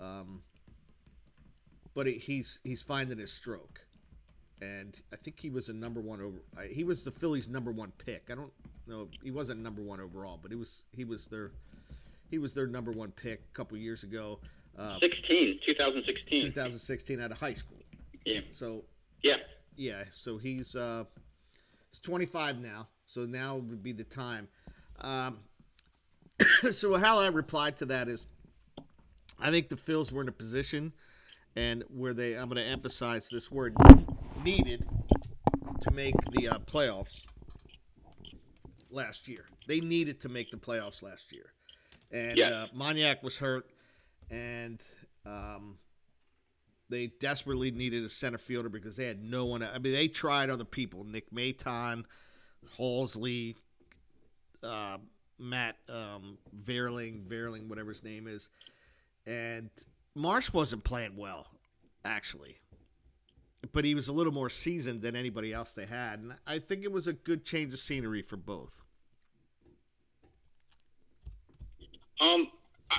[0.00, 0.42] um,
[1.94, 3.80] but he, he's he's finding his stroke,
[4.62, 6.38] and I think he was a number one over.
[6.68, 8.28] He was the Phillies' number one pick.
[8.30, 8.52] I don't
[8.86, 9.08] know.
[9.22, 11.52] He wasn't number one overall, but he was he was their
[12.30, 14.40] he was their number one pick a couple years ago.
[14.76, 16.44] Uh, 16, 2016.
[16.44, 17.76] 2016 out of high school.
[18.24, 18.40] Yeah.
[18.52, 18.84] So.
[19.22, 19.36] Yeah.
[19.76, 20.04] Yeah.
[20.16, 21.04] So he's uh,
[21.90, 24.48] he's 25 now, so now would be the time.
[25.00, 25.38] Um,
[26.70, 28.26] so how I replied to that is,
[29.38, 30.92] I think the Phils were in a position,
[31.56, 33.74] and where they I'm going to emphasize this word
[34.44, 34.86] needed
[35.82, 37.24] to make the uh, playoffs
[38.90, 39.46] last year.
[39.66, 41.52] They needed to make the playoffs last year,
[42.10, 42.52] and Yes.
[42.52, 43.68] uh, Moniak was hurt,
[44.30, 44.80] and
[45.26, 45.78] um,
[46.88, 49.62] they desperately needed a center fielder because they had no one.
[49.62, 52.04] I mean, they tried other people: Nick Maton,
[52.76, 53.56] Halsley,
[54.62, 54.98] uh,
[55.38, 58.48] Matt um, Vierling, Vierling, whatever his name is,
[59.26, 59.70] and
[60.14, 61.46] Marsh wasn't playing well,
[62.04, 62.58] actually.
[63.72, 66.82] But he was a little more seasoned than anybody else they had, and I think
[66.82, 68.82] it was a good change of scenery for both.
[72.20, 72.48] Um,
[72.90, 72.96] I,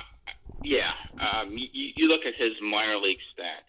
[0.62, 0.92] yeah.
[1.20, 3.68] Um, you, you look at his minor league stats,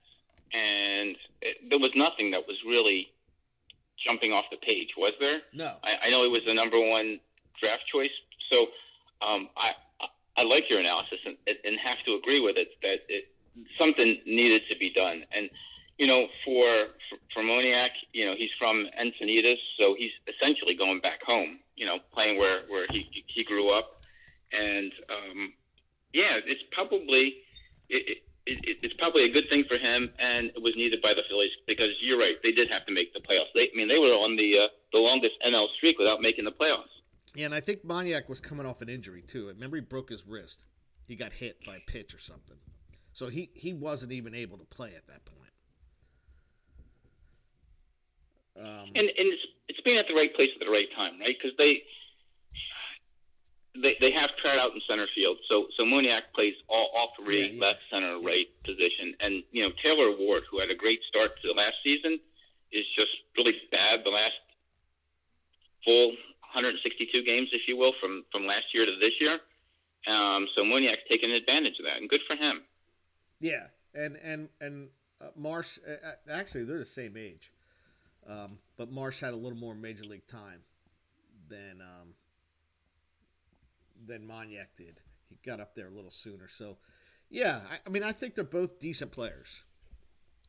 [0.53, 3.09] and it, there was nothing that was really
[4.05, 5.39] jumping off the page, was there?
[5.53, 7.19] No, I, I know he was the number one
[7.59, 8.13] draft choice,
[8.49, 8.67] so
[9.25, 9.73] um, I,
[10.37, 13.31] I like your analysis and, and have to agree with it that it,
[13.79, 15.23] something needed to be done.
[15.35, 15.49] And
[15.97, 16.87] you know, for
[17.33, 21.59] for, Moniak, you know, he's from Encinitas, so he's essentially going back home.
[21.75, 24.01] You know, playing where where he he grew up,
[24.51, 25.53] and um,
[26.13, 27.37] yeah, it's probably
[27.87, 31.13] it, it, it, it's probably a good thing for him, and it was needed by
[31.13, 33.51] the Phillies because you're right, they did have to make the playoffs.
[33.53, 36.51] They, I mean, they were on the uh, the longest NL streak without making the
[36.51, 36.94] playoffs.
[37.35, 39.47] Yeah, and I think Moniak was coming off an injury too.
[39.47, 40.65] Remember, he broke his wrist.
[41.07, 42.57] He got hit by a pitch or something,
[43.13, 45.41] so he he wasn't even able to play at that point.
[48.57, 51.35] Um, and and it's it's being at the right place at the right time, right?
[51.37, 51.83] Because they
[53.75, 57.41] they they have Trout out in center field, so so Moniak plays all all three
[57.47, 57.61] Yeah, yeah.
[57.61, 61.47] left, center, right position, and you know Taylor Ward, who had a great start to
[61.49, 62.17] the last season,
[62.71, 64.39] is just really bad the last
[65.83, 66.15] full
[66.55, 69.39] 162 games, if you will, from from last year to this year.
[70.07, 72.61] Um, so Moniak's taking advantage of that, and good for him.
[73.39, 74.89] yeah, and and and
[75.21, 77.51] uh, Marsh uh, uh, actually they're the same age,
[78.27, 80.61] um, but Marsh had a little more major league time
[81.49, 82.13] than um,
[84.05, 84.99] than Moniak did.
[85.29, 86.77] He got up there a little sooner, so
[87.29, 87.61] yeah.
[87.69, 89.63] I, I mean, I think they're both decent players.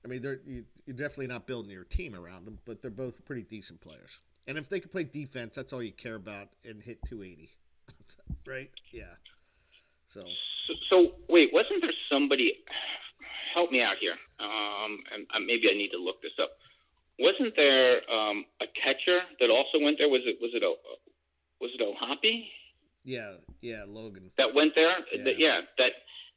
[0.04, 3.24] I mean, they're you, you're definitely not building your team around them, but they're both
[3.24, 4.18] pretty decent players.
[4.46, 7.50] And if they can play defense, that's all you care about, and hit 280,
[8.46, 8.70] right?
[8.92, 9.04] Yeah.
[10.08, 10.22] So
[10.66, 12.52] So, so wait, wasn't there somebody?
[13.54, 14.14] Help me out here.
[14.38, 16.50] Um, and uh, maybe I need to look this up.
[17.18, 20.08] Wasn't there um, a catcher that also went there?
[20.08, 20.74] Was it was it a
[21.60, 22.44] was it O'Hoppe
[23.06, 24.32] yeah, yeah, Logan.
[24.36, 24.98] that went there?
[25.14, 25.22] Yeah.
[25.24, 25.92] That, yeah, that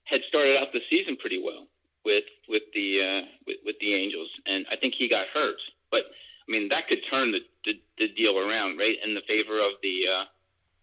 [0.06, 1.65] had started out the season pretty well
[2.06, 5.58] with with the uh, with, with the Angels, and I think he got hurt.
[5.89, 6.06] But
[6.49, 9.73] I mean, that could turn the the, the deal around, right, in the favor of
[9.83, 10.23] the uh,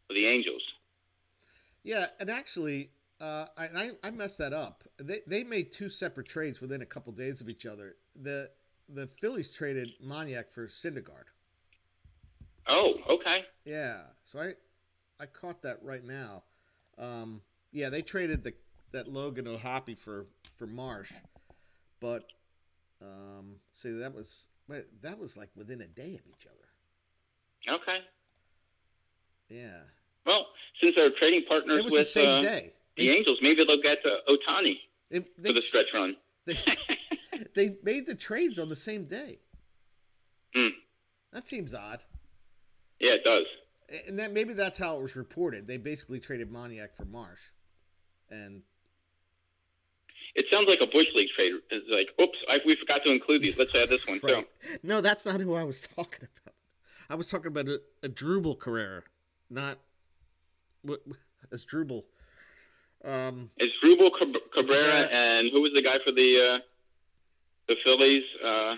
[0.08, 0.62] of the Angels.
[1.82, 4.84] Yeah, and actually, uh, I, I messed that up.
[4.98, 7.96] They they made two separate trades within a couple days of each other.
[8.20, 8.50] The
[8.88, 11.26] the Phillies traded Moniak for Syndergaard.
[12.68, 13.44] Oh, okay.
[13.64, 14.54] Yeah, so I
[15.20, 16.42] I caught that right now.
[16.98, 17.40] Um,
[17.72, 18.54] yeah, they traded the
[18.92, 20.26] that Logan O'Hoppe for
[20.56, 21.12] for Marsh,
[22.00, 22.24] but
[23.02, 27.76] um, see that was wait, that was like within a day of each other.
[27.80, 27.98] Okay.
[29.48, 29.78] Yeah,
[30.24, 30.46] Well,
[30.80, 32.72] since they're trading partners it was with the same uh, day.
[32.96, 34.74] the They, Angels, maybe they'll get uh, Ohtani
[35.10, 36.16] they, for the stretch run.
[36.46, 36.56] they,
[37.54, 39.38] they made the trades on the same day.
[40.54, 40.68] Hmm.
[41.32, 42.02] That seems odd.
[42.98, 43.46] Yeah, it does.
[44.08, 45.68] And that maybe that's how it was reported.
[45.68, 47.38] They basically traded Moniak for Marsh,
[48.30, 48.62] and
[50.38, 51.52] It sounds like a bush league trade.
[51.70, 53.58] It's like, oops, I, we forgot to include these.
[53.58, 54.46] Let's add this one right.
[54.82, 56.54] No, that's not who I was talking about.
[57.08, 59.02] I was talking about a, a Drupal Carrera,
[59.50, 59.78] not
[60.82, 61.00] what
[61.52, 62.04] as Drupal.
[63.04, 65.08] Um, It's Rubel Cab- Cabrera Cabrera.
[65.10, 66.58] and who was the guy for the uh,
[67.68, 68.24] the Phillies?
[68.44, 68.74] Uh,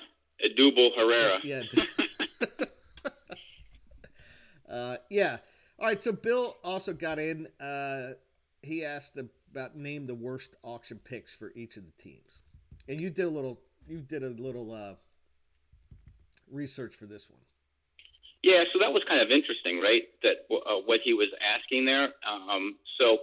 [0.47, 1.39] Odubel Herrera.
[1.43, 1.63] yeah.
[4.71, 5.39] uh, yeah.
[5.79, 6.01] All right.
[6.03, 7.47] So Bill also got in.
[7.61, 8.13] Uh,
[8.63, 9.15] he asked
[9.51, 12.41] about name the worst auction picks for each of the teams,
[12.89, 13.61] and you did a little.
[13.87, 14.95] You did a little uh,
[16.51, 17.41] research for this one.
[18.43, 20.03] Yeah, so that was kind of interesting, right?
[20.23, 22.11] That uh, what he was asking there.
[22.23, 23.19] Um, so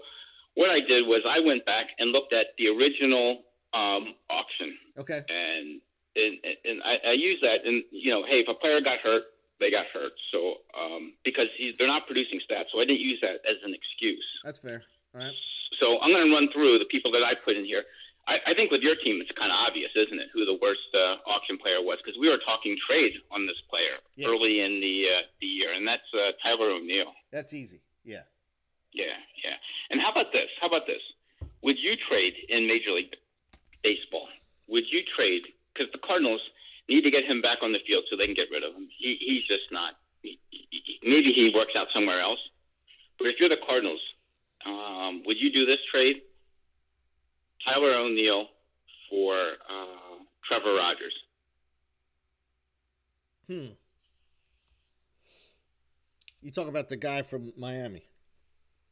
[0.55, 5.23] what I did was I went back and looked at the original um, auction, Okay.
[5.29, 5.81] and
[6.15, 6.33] and,
[6.63, 7.65] and I, I use that.
[7.65, 9.23] And you know, hey, if a player got hurt,
[9.59, 10.11] they got hurt.
[10.31, 13.73] So um, because he's, they're not producing stats, so I didn't use that as an
[13.73, 14.25] excuse.
[14.43, 14.83] That's fair.
[15.13, 15.31] All right.
[15.79, 17.83] So I'm going to run through the people that I put in here.
[18.27, 20.89] I, I think with your team, it's kind of obvious, isn't it, who the worst
[20.93, 21.99] uh, auction player was?
[22.03, 24.29] Because we were talking trade on this player Yeah.
[24.29, 27.13] early in the uh, the year, and that's uh, Tyler O'Neill.
[27.31, 27.81] That's easy.
[28.03, 28.23] Yeah.
[28.93, 29.57] Yeah, yeah.
[29.91, 30.49] And how about this?
[30.61, 31.01] How about this?
[31.61, 33.13] Would you trade in Major League
[33.83, 34.27] Baseball?
[34.69, 36.41] Would you trade because the Cardinals
[36.87, 38.87] need to get him back on the field so they can get rid of him?
[38.97, 39.95] He, he's just not.
[40.23, 42.39] He, he, maybe he works out somewhere else.
[43.19, 44.01] But if you're the Cardinals,
[44.65, 46.17] um, would you do this trade?
[47.65, 48.47] Tyler O'Neill
[49.09, 50.15] for uh,
[50.47, 51.13] Trevor Rogers.
[53.47, 53.73] Hmm.
[56.41, 58.03] You talk about the guy from Miami.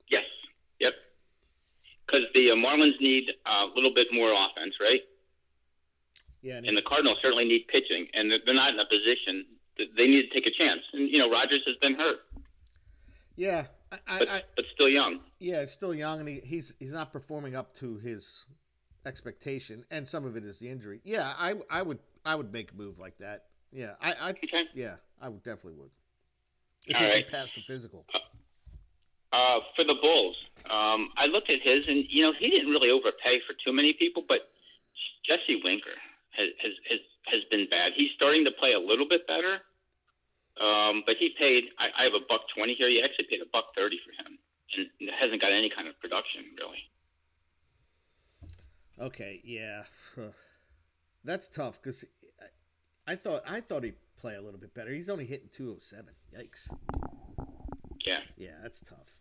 [0.09, 0.23] Yes.
[0.79, 0.93] Yep.
[2.05, 5.01] Because the uh, Marlins need a little bit more offense, right?
[6.41, 9.45] Yeah, and and the Cardinals certainly need pitching, and they're- they're not in a position
[9.77, 10.81] that they need to take a chance.
[10.93, 12.19] And you know, Rogers has been hurt,
[13.35, 13.65] yeah,
[14.07, 15.19] I, but I, but still young.
[15.39, 18.45] yeah, he's still young, and he, he's he's not performing up to his
[19.05, 21.01] expectation, and some of it is the injury.
[21.03, 23.45] Yeah, I I would I would make a move like that.
[23.71, 24.63] Yeah, I, I Okay.
[24.73, 25.91] yeah, I would definitely would.
[26.87, 27.31] If All he right.
[27.31, 28.05] pass the physical.
[29.31, 30.35] Uh, for the Bulls,
[30.69, 33.93] um, I looked at his, and you know, he didn't really overpay for too many
[33.93, 34.49] people, but
[35.25, 35.97] Jesse Winker
[36.37, 37.93] has has has, has been bad.
[37.95, 39.57] He's starting to play a little bit better,
[40.61, 41.65] um, but he paid.
[41.79, 42.89] I, I have a buck twenty here.
[42.89, 44.37] He actually paid a buck thirty for him,
[44.77, 46.83] and hasn't got any kind of production really.
[48.99, 49.83] Okay, yeah,
[51.23, 52.05] that's tough because
[53.07, 54.91] I, I thought I thought he'd play a little bit better.
[54.91, 56.13] He's only hitting two oh seven.
[56.35, 56.69] Yikes.
[58.05, 58.19] Yeah.
[58.37, 59.17] Yeah, that's tough.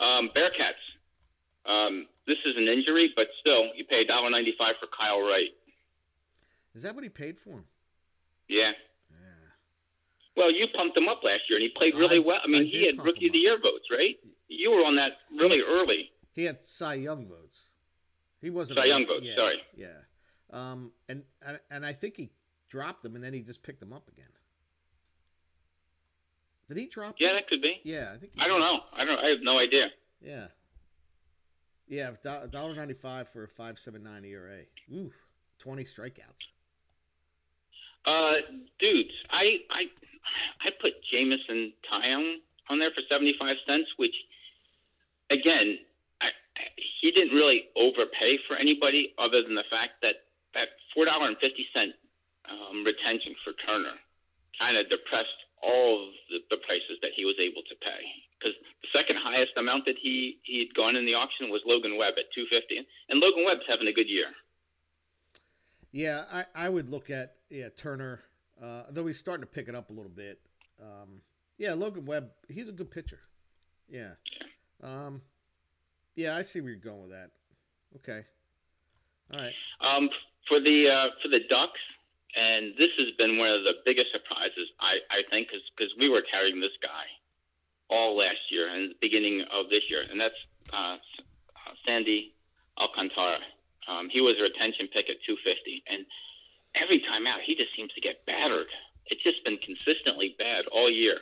[0.00, 0.82] Um, Bearcats.
[1.64, 5.50] Um, this is an injury, but still, you pay $1.95 for Kyle Wright.
[6.74, 7.64] Is that what he paid for him?
[8.48, 8.72] Yeah.
[10.36, 12.40] Well, you pumped him up last year, and he played really I- well.
[12.42, 13.38] I mean, I he had Rookie of the.
[13.38, 14.18] Year votes, right?
[14.48, 15.64] You were on that really Yeah.
[15.64, 16.10] early.
[16.32, 17.68] He had Cy Young votes.
[18.40, 19.62] He wasn't Cy Young votes, Yeah, sorry.
[19.76, 19.98] Yeah.
[20.50, 21.24] Um, and,
[21.70, 22.30] and I think he
[22.68, 24.26] dropped them, and then he just picked them up again.
[26.68, 27.16] Did he drop?
[27.18, 27.36] Yeah, them?
[27.36, 27.80] that could be.
[27.84, 28.32] Yeah, I think.
[28.34, 28.80] he I don't know.
[28.92, 29.18] I don't.
[29.18, 29.90] I have no idea.
[30.20, 30.48] Yeah.
[31.88, 32.12] Yeah,
[32.50, 34.62] dollar ninety five for a five seven nine ERA.
[34.94, 35.12] Ooh,
[35.58, 36.48] twenty strikeouts.
[38.06, 38.34] Uh,
[38.78, 39.82] dudes, I I
[40.64, 42.36] I put Jameson Taillon
[42.70, 44.14] on there for seventy five cents, which
[45.30, 45.78] again,
[46.20, 46.28] I,
[47.00, 51.36] he didn't really overpay for anybody other than the fact that that four dollar and
[51.38, 51.92] fifty cent
[52.50, 53.96] um, retention for Turner
[54.58, 58.02] kind of depressed all of the, the prices that he was able to pay.
[58.38, 62.14] Because the second highest amount that he he'd gone in the auction was Logan Webb
[62.18, 64.26] at two fifty, and Logan Webb's having a good year.
[65.92, 68.22] Yeah, I, I would look at yeah Turner,
[68.62, 70.40] uh, though he's starting to pick it up a little bit.
[70.80, 71.20] Um,
[71.58, 73.20] yeah, Logan Webb, he's a good pitcher.
[73.88, 74.12] Yeah.
[74.82, 75.22] Um,
[76.14, 77.30] yeah, I see where you're going with that.
[77.96, 78.24] Okay.
[79.32, 79.52] All right.
[79.80, 80.08] Um,
[80.48, 81.80] for the uh, for the Ducks,
[82.36, 86.22] and this has been one of the biggest surprises I, I think because we were
[86.30, 87.04] carrying this guy
[87.90, 90.40] all last year and the beginning of this year, and that's
[90.72, 92.32] uh, uh, Sandy
[92.78, 93.38] Alcantara.
[93.88, 96.06] Um, he was a retention pick at 250, and
[96.80, 98.66] every time out he just seems to get battered.
[99.06, 101.18] It's just been consistently bad all year.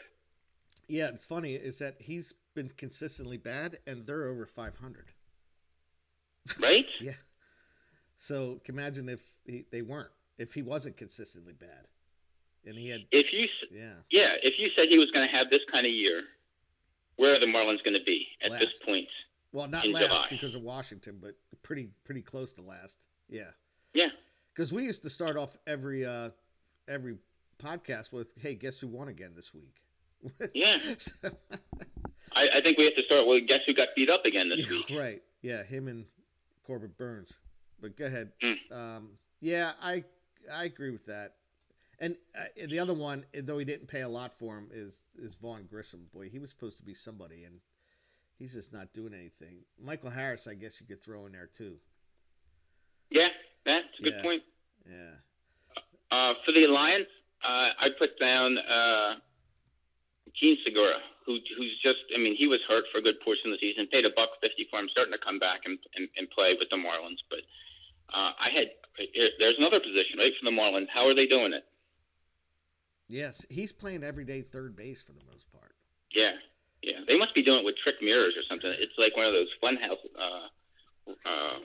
[0.89, 5.07] Yeah, it's funny is that he's been consistently bad, and they're over 500.
[6.61, 6.85] Right?
[7.01, 7.13] Yeah.
[8.19, 11.87] So imagine if he, they weren't, if he wasn't consistently bad,
[12.67, 15.49] and he had, If you yeah, yeah, if you said he was going to have
[15.49, 16.25] this kind of year,
[17.17, 19.09] where are the Marlins going to be at this point?
[19.53, 20.27] well, not last July.
[20.29, 22.99] because of Washington, but pretty pretty close to last.
[23.31, 23.51] Yeah.
[24.55, 26.31] Because we used to start off every uh
[26.89, 27.17] every
[27.63, 29.77] podcast with, "Hey, guess who won again this week?"
[30.55, 30.79] Yeah.
[30.99, 31.31] So-
[32.33, 33.27] I, I think we have to start.
[33.27, 34.87] Well, guess who got beat up again this Yeah, week?
[34.97, 35.23] Right.
[35.43, 36.05] Yeah, him and
[36.65, 37.33] Corbin Burnes.
[37.81, 38.31] But go ahead.
[38.43, 38.57] Mm.
[38.73, 39.09] Um,
[39.41, 40.05] yeah, I
[40.53, 41.35] I agree with that.
[41.99, 45.35] And uh, the other one, though he didn't pay a lot for him, is is
[45.35, 46.07] Vaughn Grissom.
[46.15, 47.57] Boy, he was supposed to be somebody, and
[48.39, 49.65] he's just not doing anything.
[49.83, 51.77] Michael Harris, I guess you could throw in there too.
[53.11, 53.29] Yeah,
[54.01, 54.23] a good Yeah.
[54.23, 54.43] point.
[54.89, 55.15] Yeah.
[56.11, 57.09] Uh, for the Alliance,
[57.45, 59.21] uh, I put down uh,
[60.35, 62.01] Jean Segura, who who's just.
[62.15, 63.87] I mean, he was hurt for a good portion of the season.
[63.87, 66.69] Paid a buck fifty for him, starting to come back and and, and play with
[66.71, 67.23] the Marlins.
[67.29, 67.41] But
[68.13, 68.69] uh, I had
[69.39, 70.89] there's another position right for the Marlins.
[70.93, 71.65] How are they doing it?
[73.09, 75.75] Yes, he's playing everyday third base for the most part.
[76.15, 76.35] Yeah,
[76.83, 77.01] yeah.
[77.07, 78.71] They must be doing it with trick mirrors or something.
[78.71, 81.59] It's like one of those funhouse uh, uh,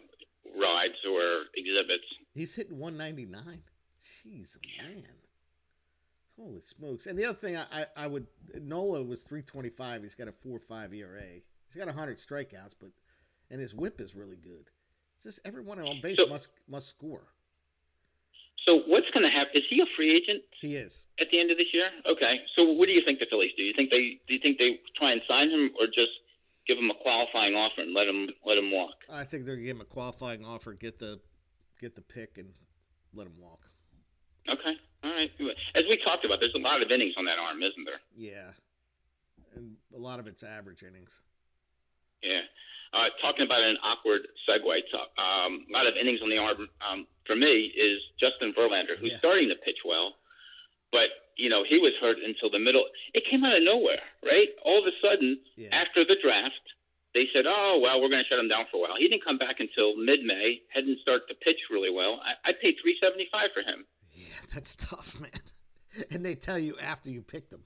[0.60, 2.06] rides or exhibits.
[2.36, 3.62] He's hitting 199.
[4.04, 5.04] Jeez, man.
[6.38, 7.08] Holy smokes.
[7.08, 8.28] And the other thing, I, I, I would,
[8.62, 10.04] Nola was 325.
[10.04, 11.22] He's got a 4 5 ERA.
[11.68, 12.90] He's got 100 strikeouts, but,
[13.50, 14.70] and his whip is really good.
[15.16, 17.24] It's just everyone on base So- must must score.
[18.66, 19.52] So what's going to happen?
[19.54, 21.06] Is he a free agent He is.
[21.22, 21.86] at the end of this year?
[22.10, 22.40] Okay.
[22.56, 23.62] So what do you think the Phillies do?
[23.64, 26.10] You think they do you think they try and sign him or just
[26.68, 28.96] give him a qualifying offer and let him let him walk?
[29.10, 31.20] I think they're gonna give him a qualifying offer, get the
[31.80, 32.49] get the pick, and
[33.13, 33.59] let him walk.
[34.49, 34.73] Okay.
[35.03, 35.32] All right.
[35.76, 38.01] As we talked about, there's a lot of innings on that arm, isn't there?
[38.15, 38.51] Yeah,
[39.55, 41.09] and a lot of it's average innings.
[42.21, 42.41] Yeah.
[42.93, 46.69] Uh, talking about an awkward segue, to, um, a lot of innings on the arm
[46.80, 49.17] um, for me is Justin Verlander, who's Yeah.
[49.17, 50.15] starting to pitch well,
[50.91, 52.86] but you know he was hurt until the middle.
[53.13, 54.47] It came out of nowhere, right?
[54.63, 56.61] All of a sudden, Yeah, after the draft,
[57.16, 59.24] they said, "Oh well, we're going to shut him down for a while." He didn't
[59.24, 60.61] come back until mid-May.
[60.70, 62.20] Hadn't started to pitch really well.
[62.22, 63.88] I, I paid three seventy-five for him.
[64.13, 65.32] yeah, that's tough, man.
[66.11, 67.63] And they tell you after you picked them.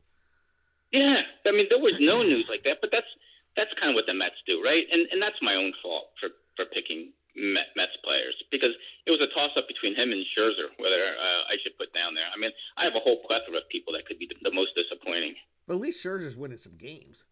[0.93, 3.10] Yeah, I mean there was no news like that, but that's
[3.58, 4.86] that's kind of what the Mets do, right?
[4.93, 8.74] And and that's my own fault for for picking Met, Mets players because
[9.06, 12.14] it was a toss up between him and Scherzer whether uh, I should put down
[12.14, 12.30] there.
[12.30, 14.78] I mean, I have a whole plethora of people that could be the, the most
[14.78, 15.34] disappointing.
[15.66, 17.26] But at least Scherzer's winning some games.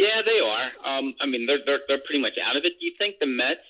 [0.00, 0.72] Yeah, they are.
[0.80, 2.72] Um, I mean, they're they're they're pretty much out of it.
[2.80, 3.60] Do you think the Mets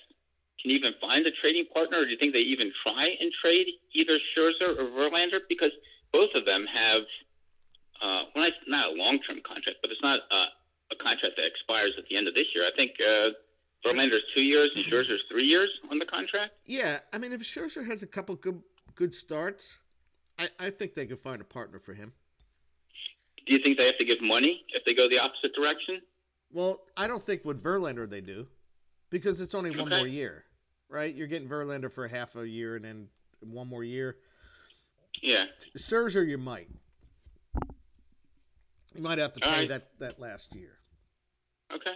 [0.63, 3.67] can even find a trading partner, or do you think they even try and trade
[3.91, 5.43] either Scherzer or Verlander?
[5.49, 5.75] Because
[6.13, 7.03] both of them have,
[7.99, 10.47] uh, well, it's not a long-term contract, but it's not uh,
[10.95, 12.63] a contract that expires at the end of this year.
[12.63, 13.35] I think uh,
[13.83, 16.53] Verlander's two years and Scherzer's three years on the contract.
[16.65, 18.63] Yeah, I mean, if Scherzer has a couple good
[18.95, 19.83] good starts,
[20.39, 22.13] I, I think they could find a partner for him.
[23.45, 25.99] Do you think they have to give money if they go the opposite direction?
[26.53, 28.47] Well, I don't think with Verlander they do,
[29.09, 30.45] because it's only one more year,
[30.89, 31.13] right?
[31.13, 33.07] You're getting Verlander for half a year and then
[33.39, 34.17] one more year.
[35.21, 35.45] Yeah.
[35.77, 36.69] Scherzer, you might.
[38.95, 39.69] You might have to pay right.
[39.69, 40.79] that, that last year.
[41.73, 41.95] Okay.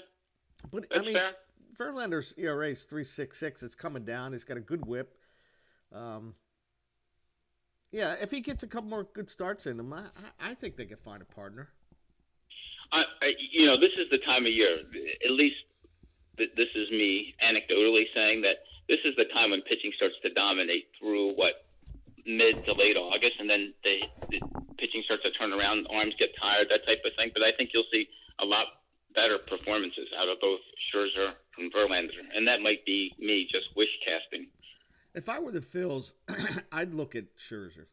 [0.71, 1.31] But That's I mean, fair.
[1.77, 3.61] Verlander's ERA is three six six.
[3.63, 4.31] It's coming down.
[4.33, 5.17] He's got a good whip.
[5.93, 6.35] Um,
[7.91, 10.03] yeah, if he gets a couple more good starts in him, I,
[10.39, 11.69] I I think they could find a partner.
[12.91, 13.03] I,
[13.51, 14.79] you know, this is the time of year.
[15.25, 15.55] At least
[16.37, 20.29] th- this is me anecdotally saying that this is the time when pitching starts to
[20.33, 21.65] dominate through what
[22.25, 24.39] mid to late August, and then the, the
[24.77, 25.87] pitching starts to turn around.
[25.89, 27.31] Arms get tired, that type of thing.
[27.33, 28.07] But I think you'll see
[28.39, 28.67] a lot
[29.13, 30.59] better performances out of both
[30.91, 34.47] Scherzer and Verlander, and that might be me just wish casting.
[35.13, 36.11] If I were the Phils,
[36.71, 37.85] I'd look at Scherzer.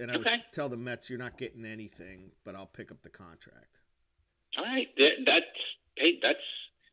[0.00, 0.42] And I would Okay.
[0.52, 3.78] tell the Mets, you're not getting anything, but I'll pick up the contract.
[4.58, 5.56] All right, that, that's
[5.96, 6.42] hey, that's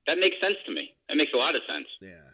[0.08, 0.93] that makes sense to me.
[1.10, 1.88] That makes a lot of sense.
[2.02, 2.26] Yeah.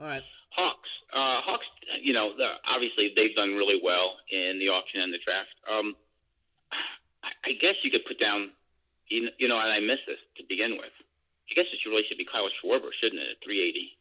[0.00, 0.22] All right.
[0.50, 0.88] Hawks.
[1.12, 1.66] Uh, Hawks.
[2.00, 2.32] You know,
[2.66, 5.52] obviously they've done really well in the auction and the draft.
[5.70, 5.94] Um,
[7.22, 8.50] I, I guess you could put down,
[9.08, 10.92] you know, you know, and I missed this to begin with.
[11.50, 13.36] I guess it should really should be Kyle Schwarber, shouldn't it?
[13.36, 13.98] At 380.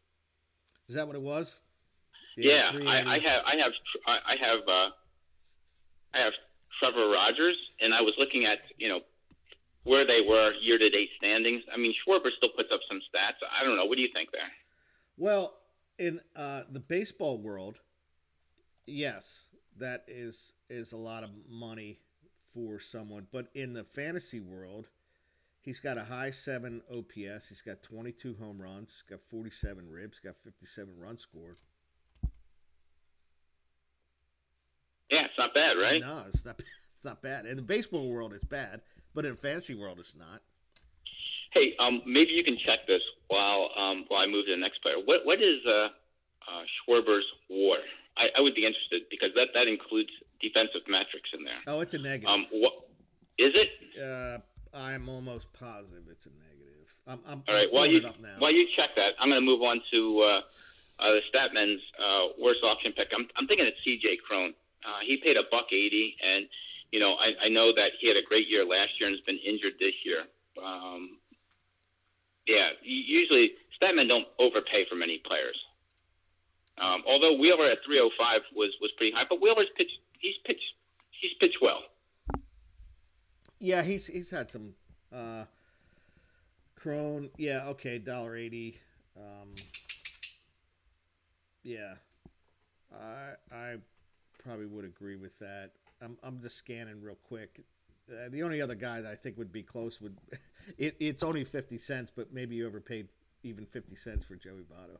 [0.87, 1.59] Is that what it was?
[2.37, 2.87] Yeah, 380.
[2.87, 3.71] I, I have, I have,
[4.07, 4.89] I I have, uh,
[6.14, 6.34] I have
[6.80, 9.01] Trevor Rogers, and I was looking at, you know,
[9.84, 11.64] where they were year-to-date standings.
[11.74, 13.38] I mean, Schwarber still puts up some stats.
[13.49, 13.86] I don't know.
[13.86, 14.41] What do you think there?
[15.18, 15.55] Well,
[15.97, 17.78] in uh, the baseball world,
[18.86, 19.43] yes,
[19.78, 21.99] that is is a lot of money
[22.53, 23.28] for someone.
[23.32, 24.88] But in the fantasy world,
[25.62, 27.49] he's got a high seven OPS.
[27.49, 29.03] He's got 22 home runs.
[29.10, 30.20] Got 47 ribs.
[30.20, 31.57] Got 57 runs scored.
[35.10, 36.01] Yeah, it's not bad, right?
[36.01, 36.62] No, it's not.
[36.99, 37.45] It's not bad.
[37.45, 38.82] In the baseball world, it's bad,
[39.16, 40.41] but in the fantasy world, it's not.
[41.53, 42.99] Hey, um, maybe you can check this
[43.30, 44.95] while um, while I move to the next player.
[45.05, 45.72] What what is uh,
[46.43, 47.78] uh, Schwarber's WAR?
[48.18, 50.10] I, I would be interested because that that includes
[50.41, 51.64] defensive metrics in there.
[51.68, 52.28] Oh, it's a negative.
[52.28, 52.74] Um, what
[53.39, 53.70] is it?
[53.95, 54.39] uh,
[54.76, 56.93] I'm almost positive it's a negative.
[57.07, 57.68] I'm, I'm, All right.
[57.70, 58.36] I'm While you it up now.
[58.39, 60.28] while you check that, I'm going to move on to uh,
[60.99, 63.07] uh, the Statman's uh, worst option pick.
[63.16, 64.18] I'm I'm thinking it's C.J.
[64.28, 64.53] Cron.
[64.86, 66.45] Uh, he paid a buck eighty, and
[66.91, 69.25] you know I, I know that he had a great year last year and has
[69.25, 70.23] been injured this year.
[70.63, 71.17] Um,
[72.47, 73.51] yeah, usually
[73.82, 75.57] Statman don't overpay for many players.
[76.77, 80.73] Um, although Wheeler at 305 was was pretty high, but Wheeler's pitched he's pitched
[81.21, 81.84] he's pitched well.
[83.59, 84.73] Yeah, he's he's had some
[85.13, 85.43] uh
[86.75, 87.30] Cron.
[87.38, 88.80] Yeah, okay, dollar eighty.
[89.17, 89.49] Um
[91.63, 91.95] Yeah.
[92.93, 93.75] I I
[94.43, 95.71] probably would agree with that.
[96.01, 97.61] I'm I'm just scanning real quick.
[98.09, 100.17] Uh, the only other guy that I think would be close would
[100.77, 103.07] it, it's only 50 cents, but maybe you overpaid
[103.43, 104.97] even 50 cents for Joey Votto.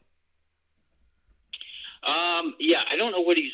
[2.08, 3.52] Um, yeah, I don't know what he's.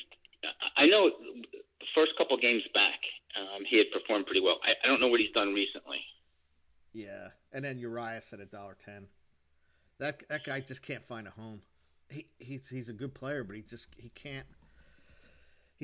[0.77, 2.99] I know the first couple games back,
[3.35, 4.59] um, he had performed pretty well.
[4.63, 5.97] I, I don't know what he's done recently.
[6.93, 7.29] Yeah.
[7.51, 9.07] And then Urias at a dollar 10.
[9.99, 11.61] That that guy just can't find a home.
[12.09, 14.45] He he's he's a good player, but he just he can't.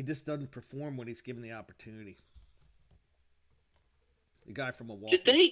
[0.01, 2.17] He just doesn't perform when he's given the opportunity.
[4.47, 5.17] The guy from a Milwaukee.
[5.17, 5.51] Did they?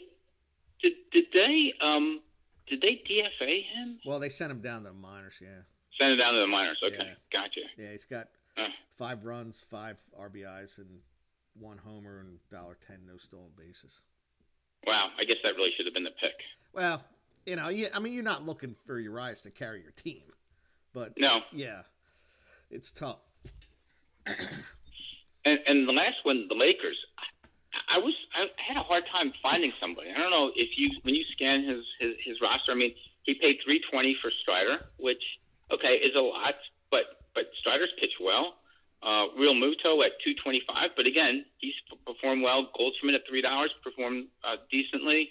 [0.82, 1.74] Did did they?
[1.80, 2.22] Um,
[2.68, 4.00] did they DFA him?
[4.08, 5.36] Well, they sent him down to the minors.
[5.40, 5.50] Yeah.
[6.00, 6.80] Sent him down to the minors.
[6.84, 7.14] Okay, Yeah.
[7.32, 7.60] gotcha.
[7.78, 8.70] Yeah, he's got Uh.
[8.98, 11.00] five runs, five RBIs, and
[11.54, 14.02] one homer and dollar ten no stolen bases.
[14.88, 16.42] Wow, I guess that really should have been the pick.
[16.74, 17.04] Well,
[17.46, 20.24] you know, yeah, I mean, you're not looking for Urias to carry your team,
[20.92, 21.84] but No, yeah,
[22.72, 23.20] it's tough.
[25.46, 26.98] And and the last one, the Lakers.
[27.88, 30.10] I, was I had a hard time finding somebody.
[30.12, 32.72] I don't know if you when you scan his his, his roster.
[32.72, 32.94] I mean,
[33.24, 35.24] he paid three twenty for Strider, which
[35.72, 36.56] okay is a lot,
[36.92, 37.04] but
[37.34, 38.56] but Strider's pitched well.
[39.02, 42.70] Uh, Realmuto at two twenty five, but again he's performed well.
[42.76, 45.30] Goldschmidt at three dollars performed uh, decently.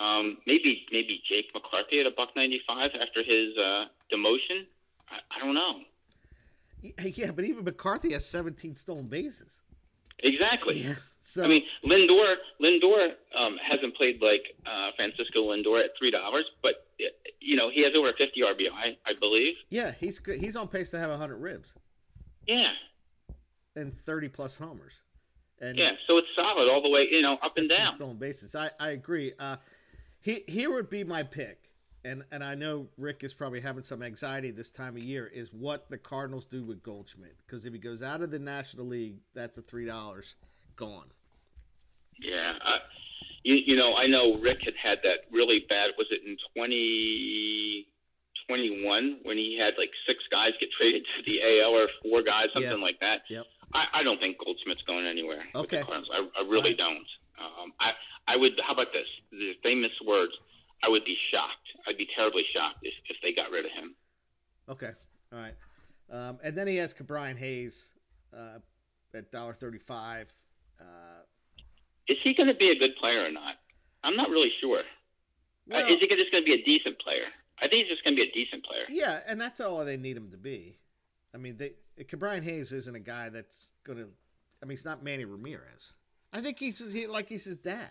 [0.00, 4.66] Um, maybe maybe Jake McCarthy at a buck ninety five after his uh, demotion.
[5.08, 5.80] I, I don't know
[6.82, 9.60] Yeah, but even McCarthy has 17 stolen bases.
[10.18, 10.78] exactly.
[10.78, 10.94] Yeah.
[11.22, 13.08] So I mean, Lindor Lindor
[13.38, 16.86] um, hasn't played like uh, Francisco Lindor at three dollars, but
[17.40, 19.54] you know he has over 50 RBI, I believe.
[19.68, 20.40] yeah, he's good.
[20.40, 21.74] He's on pace to have 100 ribs
[22.48, 22.70] Yeah,
[23.76, 24.94] and 30 plus homers.
[25.60, 25.90] And yeah.
[26.06, 27.94] So it's solid all the way, you know, up and down.
[27.96, 28.54] stolen bases.
[28.54, 29.34] I, I agree.
[29.38, 29.56] Uh,
[30.22, 31.59] he, here would be my pick,
[32.04, 35.26] and and I know Rick is probably having some anxiety this time of year.
[35.26, 38.86] Is what the Cardinals do with Goldschmidt because if he goes out of the National
[38.86, 40.34] League, that's a three dollars
[40.76, 41.06] gone.
[42.18, 42.54] Yeah.
[42.64, 42.78] Uh,
[43.42, 45.90] you, you know, I know Rick had had that really bad.
[45.96, 51.70] Was it in 2021 when he had like six guys get traded to the AL
[51.70, 52.76] or four guys, something Yeah.
[52.84, 53.22] like that?
[53.28, 53.46] Yep.
[53.72, 55.44] I, I don't think Goldschmidt's going anywhere.
[55.54, 55.80] Okay.
[55.80, 56.78] I, I really Right.
[56.78, 57.06] don't.
[57.38, 57.92] Um, I
[58.28, 58.60] I would.
[58.66, 59.06] How about this?
[59.30, 60.32] The famous words.
[60.82, 61.68] I would be shocked.
[61.86, 63.94] I'd be terribly shocked if, if they got rid of him.
[64.68, 64.90] Okay,
[65.32, 65.54] all right.
[66.10, 67.84] Um, and then he has Brian Hayes
[68.36, 68.58] uh,
[69.14, 70.32] at dollar thirty-five.
[70.80, 70.84] Uh,
[72.08, 73.54] Is he going to be a good player or not?
[74.02, 74.82] I'm not really sure.
[75.68, 77.24] well, uh, is he just going to be a decent player?
[77.58, 78.84] I think he's just going to be a decent player.
[78.88, 80.78] yeah, and that's all they need him to be.
[81.34, 81.72] I mean, they
[82.16, 84.08] Brian Hayes isn't a guy that's going to.
[84.62, 85.92] I mean, he's not Manny Ramirez.
[86.32, 87.90] I think he's he, like he's his dad.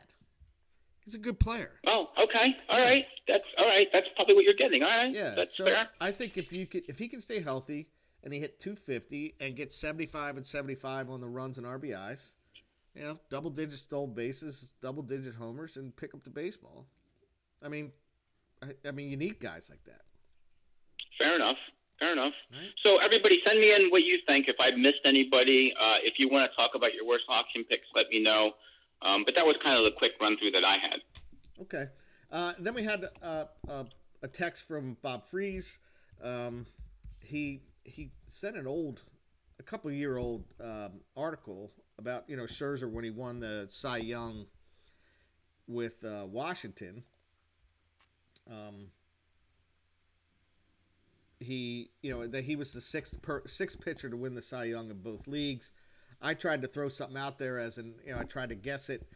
[1.09, 1.71] He's a good player.
[1.87, 2.53] Oh, okay.
[2.69, 2.85] all Yeah.
[2.85, 3.05] right.
[3.27, 3.87] That's all right.
[3.91, 4.83] That's probably what you're getting.
[4.83, 5.11] All right.
[5.11, 5.89] Yeah, That's so fair.
[5.99, 7.87] I think if you could, if he can stay healthy
[8.23, 12.21] and he hit 250 and get 75 and 75 on the runs and RBIs,
[12.93, 16.85] you know, double digit stolen bases, double digit homers, and pick up the baseball.
[17.65, 17.91] I mean,
[18.61, 20.01] I, I mean, you need guys like that.
[21.17, 21.57] Fair enough.
[21.97, 22.33] Fair enough.
[22.51, 22.69] Right.
[22.83, 24.45] So everybody, send me in what you think.
[24.47, 27.87] If I missed anybody, uh, if you want to talk about your worst auction picks,
[27.95, 28.51] let me know.
[29.01, 30.99] Um, but that was kind of the quick run through that I had.
[31.61, 31.85] Okay.
[32.31, 33.83] Uh, then we had uh, uh,
[34.21, 35.79] a text from Bob Freeze.
[36.23, 36.65] Um,
[37.21, 39.01] he he sent an old,
[39.59, 43.97] a couple year old um, article about you know Scherzer when he won the Cy
[43.97, 44.45] Young
[45.67, 47.03] with uh, Washington.
[48.49, 48.87] Um,
[51.39, 54.65] he you know that he was the sixth per, sixth pitcher to win the Cy
[54.65, 55.71] Young in both leagues.
[56.21, 58.89] I tried to throw something out there as an you know I tried to guess
[58.89, 59.07] it,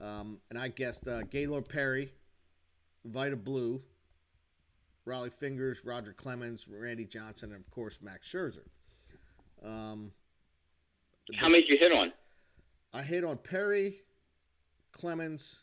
[0.00, 2.12] um, and I guessed uh, Gaylord Perry,
[3.04, 3.80] Vida Blue,
[5.06, 8.66] Rollie Fingers, Roger Clemens, Randy Johnson, and of course Max Scherzer.
[9.64, 10.12] Um,
[11.36, 12.12] How many did you hit on?
[12.92, 14.00] I hit on Perry,
[14.92, 15.56] Clemens,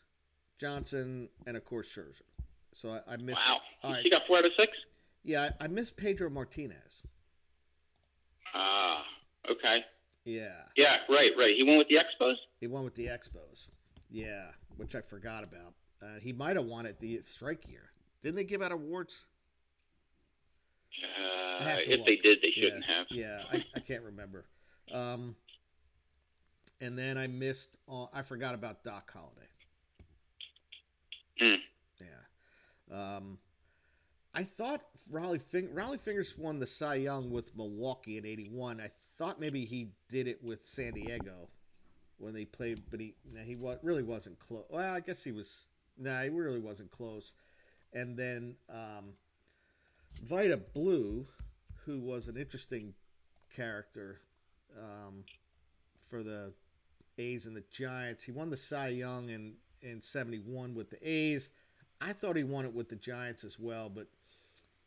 [0.58, 2.22] Johnson, and of course Scherzer.
[2.72, 3.38] So I, I missed.
[3.46, 3.58] Wow.
[3.82, 4.04] All right.
[4.04, 4.72] You got four out of six?
[5.24, 7.02] Yeah, I, I missed Pedro Martinez.
[8.54, 9.02] Ah,
[9.50, 9.84] okay.
[10.26, 11.54] Yeah, Yeah, right, right.
[11.56, 12.34] He went with the Expos?
[12.60, 13.68] he won with the Expos.
[14.10, 15.74] Yeah, which I forgot about.
[16.02, 17.90] Uh, he might have won it the strike year.
[18.22, 19.22] Didn't they give out awards?
[21.00, 22.06] Uh, if look.
[22.06, 23.06] they did, they shouldn't have.
[23.10, 24.44] Yeah, I, I can't remember.
[24.92, 25.36] Um,
[26.80, 27.70] and then I missed.
[27.90, 29.46] Uh, I forgot about Doc Halladay.
[31.40, 31.60] Hmm.
[32.90, 33.16] Yeah.
[33.16, 33.38] Um,
[34.34, 38.80] I thought Rollie Fing- Rollie Fingers won the Cy Young with Milwaukee in '81.
[38.80, 41.48] I thought maybe he did it with San Diego
[42.18, 44.64] when they played, but he nah, he wa- really wasn't close.
[44.70, 45.66] Well, I guess he was.
[45.98, 47.32] Nah, he really wasn't close.
[47.92, 49.14] And then um,
[50.22, 51.26] Vida Blue,
[51.84, 52.92] who was an interesting
[53.54, 54.18] character
[54.78, 55.24] um,
[56.08, 56.52] for the
[57.18, 58.22] A's and the Giants.
[58.22, 61.50] He won the Cy Young in in '71 with the A's.
[62.00, 64.06] I thought he won it with the Giants as well, but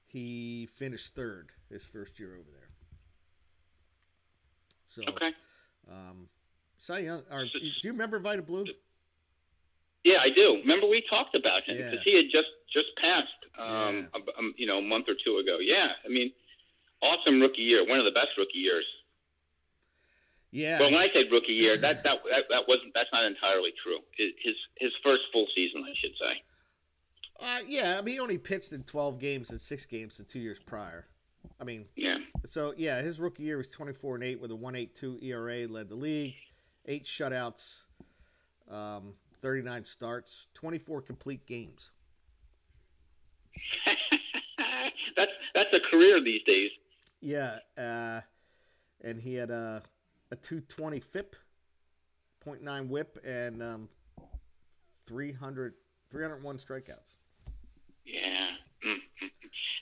[0.05, 2.68] he finished third his first year over there.
[4.89, 5.31] So, Okay.
[5.87, 6.27] um,
[6.79, 7.23] Cy Young.
[7.29, 8.65] Or, do you remember Vida Blue?
[10.03, 10.57] Yeah, I do.
[10.65, 11.91] Remember we talked about him Yeah.
[11.91, 13.27] because he had just just passed
[13.57, 14.07] um, Yeah.
[14.15, 15.59] ab- um, you know, a month or two ago.
[15.59, 16.31] Yeah, I mean,
[17.01, 18.85] awesome rookie year, one of the best rookie years.
[20.51, 20.79] Yeah.
[20.79, 23.99] Well, when I said rookie year, that that that, that wasn't that's not entirely true.
[24.17, 26.43] His his, first full season, I should say.
[27.39, 30.39] Uh, yeah, I mean, he only pitched in 12 games and six games in two
[30.39, 31.07] years prior.
[31.59, 32.17] I mean, Yeah.
[32.45, 35.95] so yeah, his rookie year was 24 and 8 with a 1.82 ERA, led the
[35.95, 36.35] league,
[36.85, 37.81] eight shutouts,
[38.69, 41.91] um, 39 starts, 24 complete games.
[45.15, 46.71] that's that's a career these days.
[47.21, 48.21] Yeah, uh,
[49.01, 49.83] and he had a
[50.31, 51.35] a 220 FIP,
[52.45, 53.89] 0.9 WHIP, and um,
[55.07, 55.73] 300
[56.09, 57.17] 301 strikeouts.
[58.05, 58.51] Yeah.
[58.85, 59.27] Mm-hmm.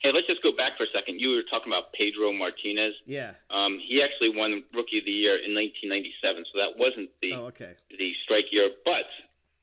[0.01, 1.19] Hey, let's just go back for a second.
[1.19, 2.93] You were talking about Pedro Martinez.
[3.05, 3.33] Yeah.
[3.49, 7.49] Um, he actually won Rookie of the Year in 1997, so that wasn't the Oh,
[7.53, 7.73] okay.
[7.89, 8.69] the strike year.
[8.85, 9.05] But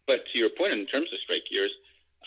[0.07, 1.70] but to your point, in terms of strike years,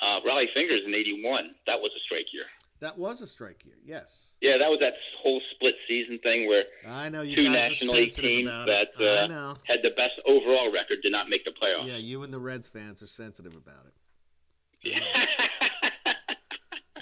[0.01, 2.45] uh, Rollie Fingers in '81, that was a strike year.
[2.79, 3.75] That was a strike year.
[3.85, 4.09] Yes.
[4.41, 8.13] Yeah, that was that whole split season thing where I know you two National League
[8.13, 11.87] teams that uh, had the best overall record did not make the playoffs.
[11.87, 13.93] Yeah, you and the Reds fans are sensitive about it.
[14.83, 14.99] Yeah.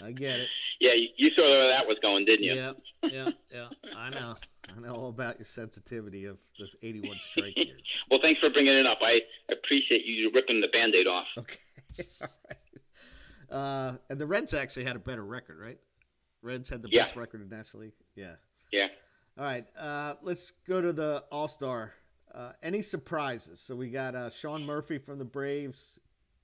[0.06, 0.47] I get it.
[0.80, 2.53] yeah, you, you saw where that was going, didn't you?
[2.53, 2.72] Yeah,
[3.03, 3.68] yeah, yeah.
[3.97, 4.36] I know.
[4.76, 7.76] I know all about your sensitivity of this 81 strike year.
[8.12, 8.99] Well, thanks for bringing it up.
[9.01, 9.20] I
[9.51, 11.26] appreciate you ripping the band-aid off.
[11.39, 11.58] Okay.
[12.22, 12.58] all right.
[13.49, 15.80] Uh, and the Reds actually had a better record, right?
[16.43, 17.03] Reds had the Yeah.
[17.03, 17.93] best record in National League.
[18.16, 18.36] Yeah.
[18.72, 18.88] Yeah.
[19.39, 19.66] All right.
[19.78, 21.93] Uh, let's go to the All Star.
[22.34, 23.60] Uh, any surprises?
[23.66, 25.84] So we got uh, Sean Murphy from the Braves.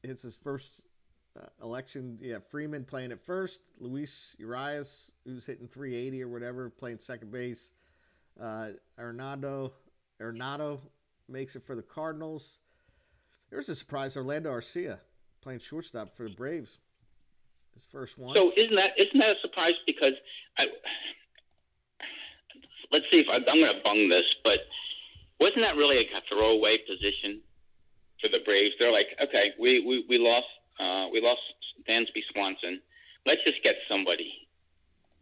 [0.04, 0.82] It's his first
[1.40, 2.18] uh, election.
[2.22, 3.62] Yeah, Freeman playing at first.
[3.80, 7.72] Luis Arraez, who's hitting 380 or whatever, playing second base.
[8.42, 8.70] Uh,
[9.00, 9.72] Arenado,
[10.22, 10.80] Arenado
[11.28, 12.58] makes it for the Cardinals.
[13.50, 14.16] There's a surprise.
[14.16, 15.00] Orlando Arcia
[15.42, 16.80] playing shortstop for the Braves.
[17.76, 18.36] His first one.
[18.36, 19.74] So isn't that isn't that a surprise?
[19.86, 20.14] Because
[20.58, 20.64] I,
[22.92, 24.60] let's see if I, I'm going to bung this, but
[25.40, 27.42] wasn't that really a throwaway position
[28.20, 28.76] for the Braves?
[28.78, 30.48] They're like, okay, we we, we lost
[30.82, 31.42] uh, we lost
[31.88, 32.82] Dansby Swanson.
[33.26, 34.34] Let's just get somebody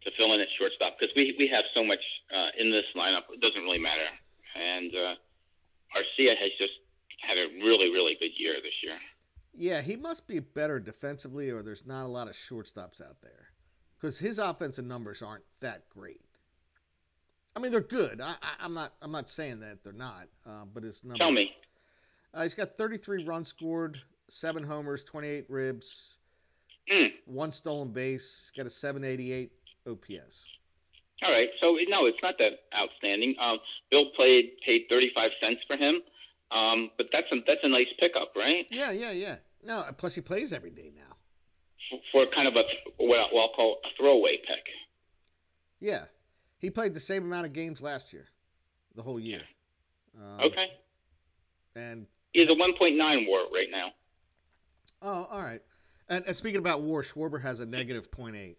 [0.04, 2.00] to fill in at shortstop because we we have so much
[2.32, 3.28] uh, in this lineup.
[3.32, 4.08] It doesn't really matter.
[4.56, 5.14] And uh,
[5.92, 6.72] Arcia has just
[7.20, 8.96] had a really really good year this year.
[9.56, 13.48] Yeah, he must be better defensively, or there's not a lot of shortstops out there
[13.98, 16.22] because his offensive numbers aren't that great.
[17.54, 18.20] I mean, they're good.
[18.20, 18.94] I, I'm not.
[19.02, 20.28] I'm not saying that they're not.
[20.46, 21.18] Uh, but his numbers.
[21.18, 21.50] Tell me.
[22.32, 23.98] Uh, he's got 33 runs scored,
[24.30, 26.14] seven homers, 28 ribs,
[26.90, 27.12] Mm.
[27.26, 28.50] one stolen base.
[28.56, 29.52] Got a 788
[29.86, 30.44] OPS.
[31.22, 33.36] All right, so no, it's not that outstanding.
[33.38, 33.58] Um,
[33.90, 36.00] Bill played paid thirty five cents for him,
[36.50, 38.66] um, but that's a that's a nice pickup, right?
[38.70, 39.36] Yeah, yeah, yeah.
[39.62, 41.14] No, plus he plays every day now.
[41.90, 42.62] For, for kind of a
[43.04, 44.64] what I'll call a throwaway pick.
[45.78, 46.04] Yeah,
[46.58, 48.26] he played the same amount of games last year,
[48.94, 49.42] the whole year.
[50.18, 50.66] Um, Okay,
[51.76, 53.90] And he's a one point nine WAR right now.
[55.02, 55.62] Oh, all right.
[56.08, 58.58] And, and speaking about WAR, Schwarber has a negative point eight.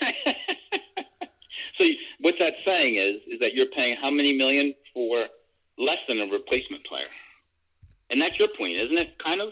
[1.78, 1.84] so
[2.20, 5.26] what that's saying is is that you're paying how many million for
[5.78, 7.06] less than a replacement player,
[8.10, 9.16] and that's your point, isn't it?
[9.22, 9.50] Kind of.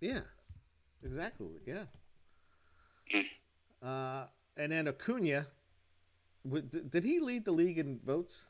[0.00, 0.20] Yeah,
[1.04, 1.48] exactly.
[1.66, 1.84] Yeah.
[3.12, 3.86] Hmm.
[3.86, 4.24] Uh,
[4.56, 5.46] and then Acuna,
[6.88, 8.44] did he lead the league in votes?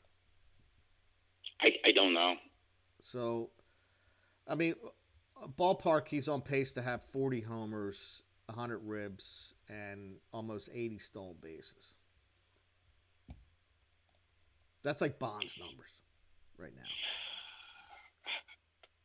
[1.61, 2.35] I I don't know.
[3.03, 3.51] So,
[4.47, 4.75] I mean,
[5.49, 11.97] ballpark, he's on pace to have 40 homers, 100 ribs, and almost 80 stolen bases.
[14.83, 15.91] That's like Bond's numbers
[16.59, 16.83] right now.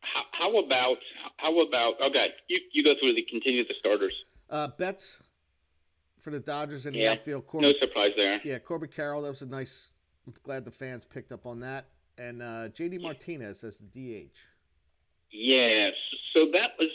[0.01, 0.97] How, how about
[1.37, 2.27] how about okay?
[2.47, 4.13] You you go through the continue the starters.
[4.49, 5.17] Uh, Betts
[6.19, 7.43] for the Dodgers in the Yeah, outfield.
[7.53, 8.39] No surprise there.
[8.43, 9.21] yeah, Corbin Carroll.
[9.21, 9.89] That was a nice.
[10.25, 11.85] I'm glad the fans picked up on that.
[12.17, 14.35] And uh, JD Martinez as the DH.
[15.31, 15.93] Yes.
[16.33, 16.89] So that was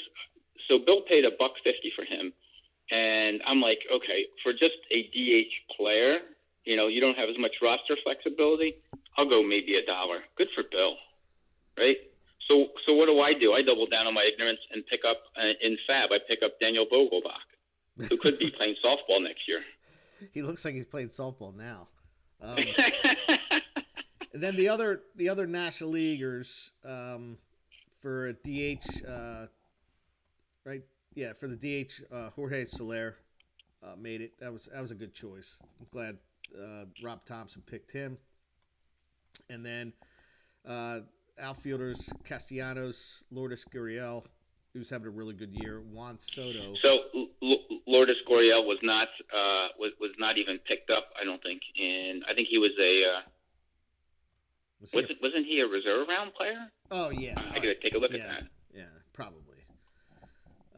[0.68, 2.32] so Bill paid a buck fifty for him,
[2.90, 6.18] and I'm like, okay, for just a DH player,
[6.64, 8.76] you know, you don't have as much roster flexibility.
[9.18, 10.20] I'll go maybe a dollar.
[10.38, 10.94] Good for Bill,
[11.76, 11.96] right?
[12.48, 13.52] So so what do I do?
[13.52, 16.10] I double down on my ignorance and pick up uh, in Fab.
[16.12, 19.60] I pick up Daniel Vogelbach, who could be playing softball next year.
[20.32, 21.88] He looks like he's playing softball now.
[22.44, 22.58] Um,
[24.34, 27.38] And then the other the other National Leaguers um,
[28.02, 29.46] for a DH, uh,
[30.66, 30.82] right?
[31.14, 33.16] Yeah, for the DH, uh, Jorge Soler
[33.82, 34.32] uh, made it.
[34.40, 35.56] That was that was a good choice.
[35.80, 36.18] I'm glad
[36.58, 38.18] uh, Rob Thomson picked him.
[39.48, 39.92] And then
[40.68, 41.00] uh,
[41.40, 44.24] outfielders Castellanos, Lourdes Gurriel,
[44.74, 45.80] who's having a really good year.
[45.80, 46.74] Juan Soto.
[46.82, 51.08] So L- L- Lourdes Gurriel was not uh, was was not even picked up.
[51.20, 53.20] I don't think, and I think he was a uh,
[54.80, 56.70] Was he a- wasn't he a reserve round player?
[56.92, 57.34] Oh yeah.
[57.50, 58.42] I gotta take a look yeah, at that.
[58.74, 58.84] Yeah,
[59.14, 59.56] probably.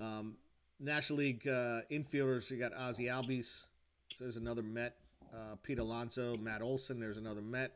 [0.01, 0.37] Um,
[0.79, 3.63] National League uh, infielders, you got Ozzie Albies.
[4.17, 4.97] So there's another Met.
[5.33, 7.01] Uh, Pete Alonso, Matt Olson.
[7.01, 7.73] There's another Met.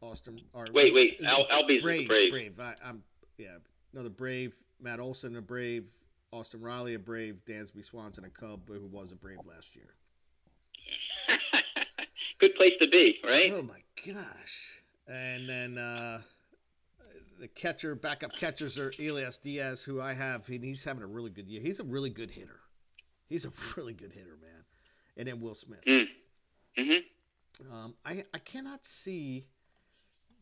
[0.00, 0.40] Austin.
[0.54, 2.08] Or, Wait, wait, Al, Albies is Brave.
[2.08, 2.30] Brave.
[2.30, 2.60] Brave.
[2.60, 3.02] I, I'm
[3.38, 3.56] yeah.
[3.92, 4.54] Another Brave.
[4.80, 5.84] Matt Olson, a Brave.
[6.32, 7.38] Austin Riley, a Brave.
[7.46, 9.94] Dansby Swanson, a Cub, who was a Brave last year.
[12.40, 13.52] Good place to be, right?
[13.52, 14.82] Oh my gosh!
[15.06, 16.20] And then uh,
[17.40, 21.30] the catcher, backup catchers are Elias Diaz, who I have, and he's having a really
[21.30, 21.60] good year.
[21.62, 22.60] He's a really good hitter.
[23.28, 24.64] He's a really good hitter, man.
[25.16, 25.80] And then Will Smith.
[25.86, 26.04] Mm.
[26.76, 29.46] hmm Um, I I cannot see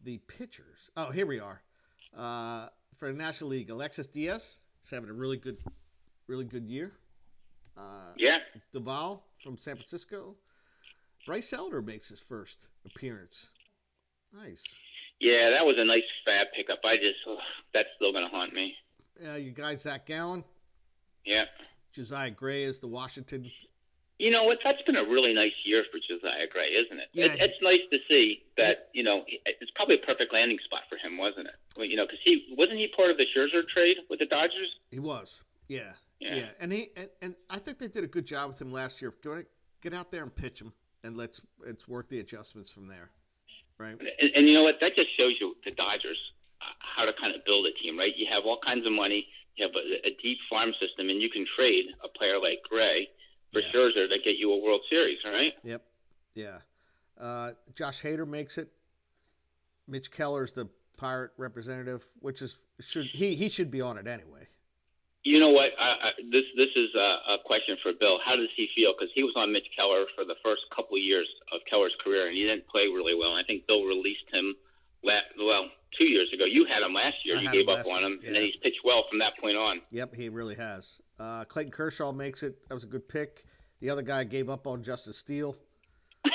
[0.05, 0.90] the pitchers.
[0.96, 1.62] Oh, here we are.
[2.16, 5.59] Uh, for the National League, Alexis Diaz is having a really good,
[6.26, 6.92] really good year.
[7.76, 8.38] Uh, Yeah.
[8.74, 10.34] Doval from San Francisco.
[11.26, 13.46] Bryce Elder makes his first appearance.
[14.32, 14.62] Nice.
[15.20, 16.78] Yeah, that was a nice fab pickup.
[16.84, 17.38] I just ugh,
[17.74, 18.74] that's still gonna haunt me.
[19.26, 20.44] Uh, you guys, Zach Gallen,
[21.24, 21.44] Yeah.
[21.92, 23.50] Josiah Gray is the Washington.
[24.18, 24.58] You know what?
[24.64, 27.08] That's been a really nice year for Josiah Gray, isn't it?
[27.12, 27.26] Yeah.
[27.26, 28.88] it it's nice to see that.
[28.92, 31.54] You know, it's probably a perfect landing spot for him, wasn't it?
[31.76, 34.70] Well, you know, because he wasn't he part of the Scherzer trade with the Dodgers.
[34.90, 36.34] He was, yeah, Yeah.
[36.36, 39.00] yeah, and he and, and I think they did a good job with him last
[39.02, 39.12] year.
[39.82, 40.72] Get out there and pitch him,
[41.04, 43.10] and let's let's work the adjustments from there,
[43.78, 43.96] right?
[43.98, 44.76] And, and you know what?
[44.80, 46.18] That just shows you the Dodgers
[46.60, 48.12] uh, how to kind of build a team, right?
[48.16, 49.26] You have all kinds of money,
[49.56, 53.08] you have a, a deep farm system, and you can trade a player like Gray
[53.52, 53.68] for Yeah.
[53.72, 55.52] Scherzer to get you a World Series, right?
[55.64, 55.82] Yep,
[56.34, 56.58] yeah.
[57.18, 58.68] Uh, Josh Hader makes it.
[59.86, 60.68] Mitch Keller's the
[60.98, 64.48] Pirate representative, which is should he he should be on it anyway.
[65.24, 65.70] You know what?
[65.78, 68.18] I, I, this this is a, a question for Bill.
[68.24, 68.94] How does he feel?
[68.96, 72.28] Because he was on Mitch Keller for the first couple of years of Keller's career,
[72.28, 73.34] and he didn't play really well.
[73.34, 74.54] I think Bill released him.
[75.02, 75.66] La- well,
[75.96, 77.36] two years ago, you had him last year.
[77.36, 78.26] I you gave up on year, him, yeah.
[78.28, 79.80] and then he's pitched well from that point on.
[79.90, 80.98] Yep, he really has.
[81.18, 82.68] Uh, Clayton Kershaw makes it.
[82.68, 83.44] That was a good pick.
[83.80, 85.56] The other guy gave up on Justin Steele.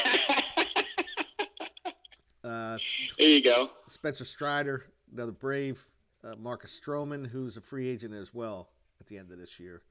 [2.44, 2.78] Uh,
[3.18, 3.70] there you go.
[3.88, 5.82] Spencer Strider, another Brave.
[6.26, 8.73] Uh, Marcus Stroman, who's a free agent as well
[9.04, 9.82] at the end of this year,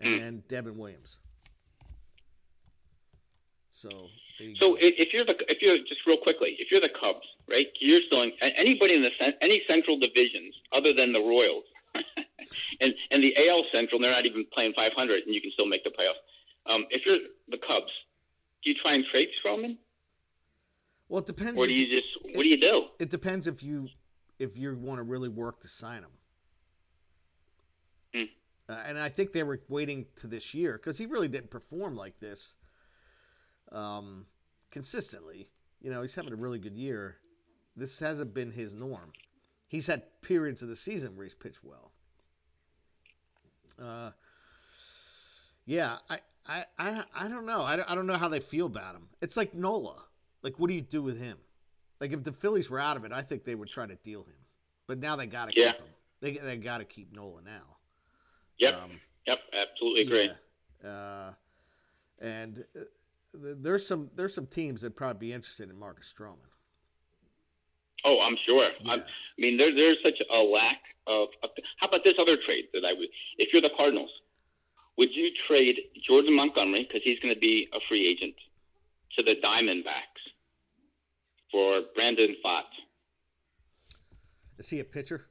[0.00, 1.18] and then Devin Williams.
[3.72, 3.88] So,
[4.58, 7.66] So if you're the if you're just real quickly, if you're the Cubs, right?
[7.80, 11.64] You're still anybody in the any Central divisions other than the Royals,
[12.80, 15.84] and and the AL Central, they're not even playing 500, and you can still make
[15.84, 16.20] the playoffs.
[16.64, 17.92] Um, if you're the Cubs,
[18.64, 19.76] do you try and trade Stroman,
[21.08, 21.58] well, it depends.
[21.58, 22.84] or do you just what do you do?
[22.98, 23.88] It depends if you
[24.38, 26.10] if you want to really work to sign him.
[28.14, 28.24] Hmm.
[28.68, 31.96] Uh, and I think they were waiting to this year because he really didn't perform
[31.96, 32.54] like this
[33.72, 34.26] um,
[34.70, 35.48] consistently.
[35.80, 37.16] You know, he's having a really good year.
[37.76, 39.12] This hasn't been his norm.
[39.68, 41.92] He's had periods of the season where he's pitched well.
[43.80, 44.10] Uh,
[45.66, 47.62] yeah, I, I, I, I don't know.
[47.62, 49.08] I, don't- I don't know how they feel about him.
[49.20, 49.96] It's like Nola.
[50.42, 51.36] Like, what do you do with him?
[52.00, 54.22] Like, if the Phillies were out of it, I think they would try to deal
[54.22, 54.34] him.
[54.86, 55.72] But now they got to Yeah.
[55.72, 55.86] keep him.
[56.20, 57.76] They, they got to keep Nola now.
[58.60, 60.30] Yep, Um, yep, absolutely agree.
[60.84, 60.88] yeah.
[60.88, 61.32] Uh,
[62.20, 62.80] and uh,
[63.42, 66.48] th- there's some there's some teams that probably be interested in Marcus Stroman.
[68.04, 68.68] Oh, I'm sure.
[68.82, 68.92] Yeah.
[68.92, 69.04] I'm, I
[69.38, 71.50] mean, there, there's such a lack of, of.
[71.78, 73.08] How about this other trade that I would?
[73.38, 74.10] If you're the Cardinals,
[74.96, 78.34] would you trade Jordan Montgomery because he's going to be a free agent
[79.16, 80.22] to the Diamondbacks
[81.50, 82.64] for Brandon Pfaadt?
[84.58, 85.26] Is he a pitcher?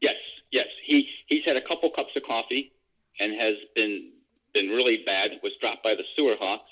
[0.00, 0.14] Yes,
[0.54, 0.70] yes.
[0.86, 2.70] He he's had a couple cups of coffee
[3.18, 4.12] and has been
[4.54, 5.32] been really bad.
[5.42, 6.70] Was dropped by the Sewer Hawks,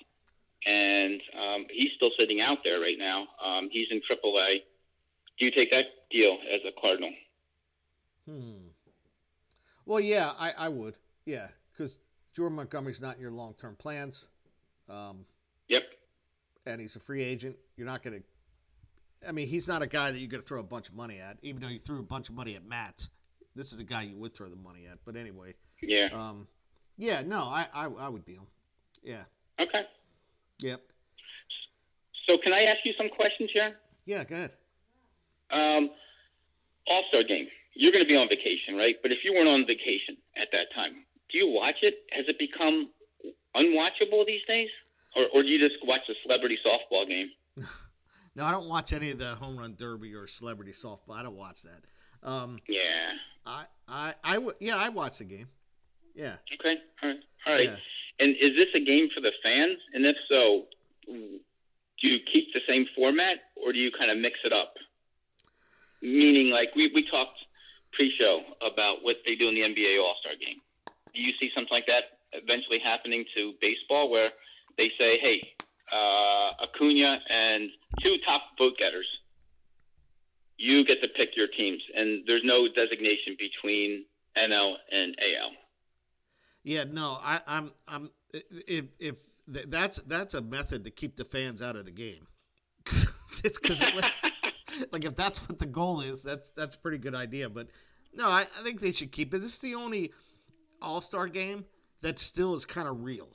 [0.64, 3.26] and um, he's still sitting out there right now.
[3.44, 4.62] Um, he's in AAA.
[5.38, 7.10] Do you take that deal as a Cardinal?
[8.28, 8.68] Hmm.
[9.84, 10.94] Well, yeah, I, I would.
[11.24, 11.96] Yeah, because
[12.36, 14.24] Jordan Montgomery's not in your long term plans,
[14.88, 15.24] um,
[15.68, 15.82] Yep.
[16.66, 17.56] and he's a free agent.
[17.76, 19.28] You're not going to.
[19.28, 21.18] I mean, he's not a guy that you're going to throw a bunch of money
[21.20, 23.08] at, even though you threw a bunch of money at Matt.
[23.54, 24.98] This is a guy you would throw the money at.
[25.04, 26.08] But anyway, Yeah.
[26.12, 26.46] um,
[26.96, 28.46] yeah, no, I, I, I would deal.
[29.02, 29.24] Yeah.
[29.60, 29.82] Okay.
[30.60, 30.80] Yep.
[32.26, 33.76] So can I ask you some questions here?
[34.06, 34.52] Yeah, go ahead.
[35.50, 35.90] Um,
[36.86, 37.48] All Star game.
[37.74, 38.96] You're going to be on vacation, right?
[39.02, 40.92] But if you weren't on vacation at that time,
[41.30, 41.94] do you watch it?
[42.12, 42.90] Has it become
[43.56, 44.68] unwatchable these days,
[45.16, 47.30] or, or do you just watch the celebrity softball game?
[48.34, 51.10] No, I don't watch any of the home run derby or celebrity softball.
[51.16, 52.26] I don't watch that.
[52.26, 53.10] Um, Yeah.
[53.44, 55.48] I, I, I yeah, I watch the game.
[56.14, 56.36] Yeah.
[56.60, 56.76] Okay.
[57.02, 57.18] All right.
[57.46, 57.64] All right.
[57.64, 57.76] Yeah.
[58.18, 59.78] And is this a game for the fans?
[59.94, 60.64] And if so,
[61.06, 64.74] do you keep the same format or do you kind of mix it up?
[66.02, 67.38] Meaning, like we, we talked
[67.92, 70.60] pre-show about what they do in the NBA All-Star game.
[71.14, 74.30] Do you see something like that eventually happening to baseball, where
[74.76, 75.42] they say, "Hey,
[75.92, 77.70] uh, Acuna and
[78.02, 79.06] two top vote getters,
[80.62, 84.04] you get to pick your teams, and there's no designation between
[84.36, 85.50] NL and AL."
[86.64, 91.60] Yeah, no, I, I'm, I'm, if, if that's that's a method to keep the fans
[91.60, 92.28] out of the game.
[93.44, 93.80] it's because
[94.92, 97.48] like if that's what the goal is, that's that's a pretty good idea.
[97.48, 97.68] But
[98.14, 99.40] no, I, I think they should keep it.
[99.40, 100.12] This is the only
[100.80, 101.64] All Star game
[102.02, 103.28] that still is kind of real.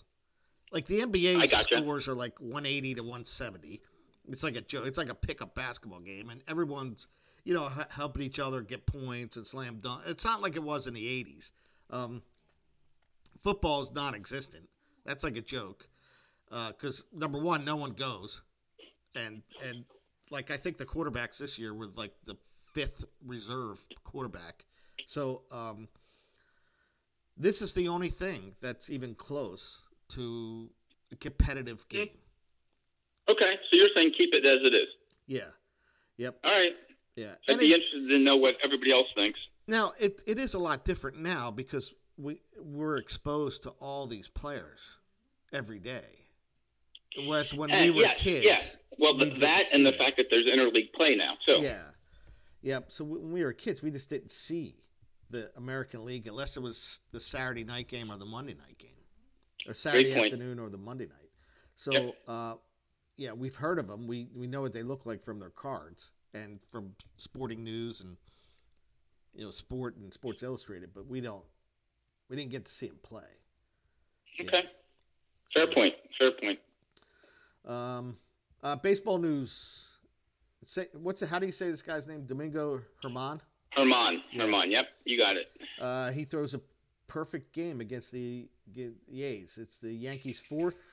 [0.72, 1.78] Like the NBA gotcha.
[1.82, 3.82] scores are like 180 to 170.
[4.28, 4.86] It's like a joke.
[4.86, 7.08] It's like a pickup basketball game, and everyone's
[7.44, 10.04] you know h- helping each other get points and slam dunk.
[10.06, 11.52] It's not like it was in the 80s.
[11.90, 12.22] Um,
[13.42, 14.68] football is non-existent.
[15.06, 15.88] That's like a joke
[16.50, 18.42] because uh, number one, no one goes,
[19.16, 19.86] and and
[20.30, 22.38] like I think the quarterbacks this year were like the
[22.74, 24.66] fifth reserve quarterback.
[25.06, 25.88] So um,
[27.38, 30.70] this is the only thing that's even close to
[31.12, 32.10] a competitive game.
[33.30, 34.88] Okay, so you're saying keep it as it is.
[35.28, 35.50] Yeah.
[36.18, 36.40] Yep.
[36.44, 36.72] All right.
[37.16, 37.34] Yeah.
[37.48, 39.40] I'd And be interested to know what everybody else thinks.
[39.68, 44.28] Now it it is a lot different now because we we're exposed to all these
[44.30, 44.80] players
[45.52, 46.06] every day.
[47.26, 48.62] Whereas when we Uh, were yeah, kids, yeah.
[49.00, 49.98] Well, we that and the it.
[49.98, 51.60] fact that there's interleague play now too.
[51.62, 51.84] Yeah.
[52.62, 52.92] Yep.
[52.92, 54.76] So when we were kids, we just didn't see
[55.30, 58.90] the American League unless it was the Saturday night game or the Monday night game,
[59.68, 61.30] or Saturday afternoon or the Monday night.
[61.76, 62.16] So, Yep.
[62.28, 62.56] uh,
[63.18, 64.08] yeah, we've heard of them.
[64.08, 68.16] We we know what they look like from their cards and from Sporting News and
[69.34, 71.44] you know Sport and Sports Illustrated, but we don't.
[72.30, 73.24] We didn't get to see them play.
[74.40, 74.64] Okay.
[75.54, 75.94] Fair So, point.
[76.18, 76.60] Fair point.
[77.66, 78.18] Um,
[78.62, 79.86] uh, baseball news.
[80.64, 82.26] Say what's how do you say this guy's name?
[82.26, 83.40] Domingo Germán.
[83.76, 84.18] Germán.
[84.32, 84.44] Yeah.
[84.44, 84.72] Germán.
[84.72, 84.86] Yep.
[85.06, 85.48] You got it.
[85.80, 86.62] Uh, he throws a
[87.08, 88.92] perfect game against the, the
[89.24, 89.58] A's.
[89.60, 90.84] It's the Yankees' fourth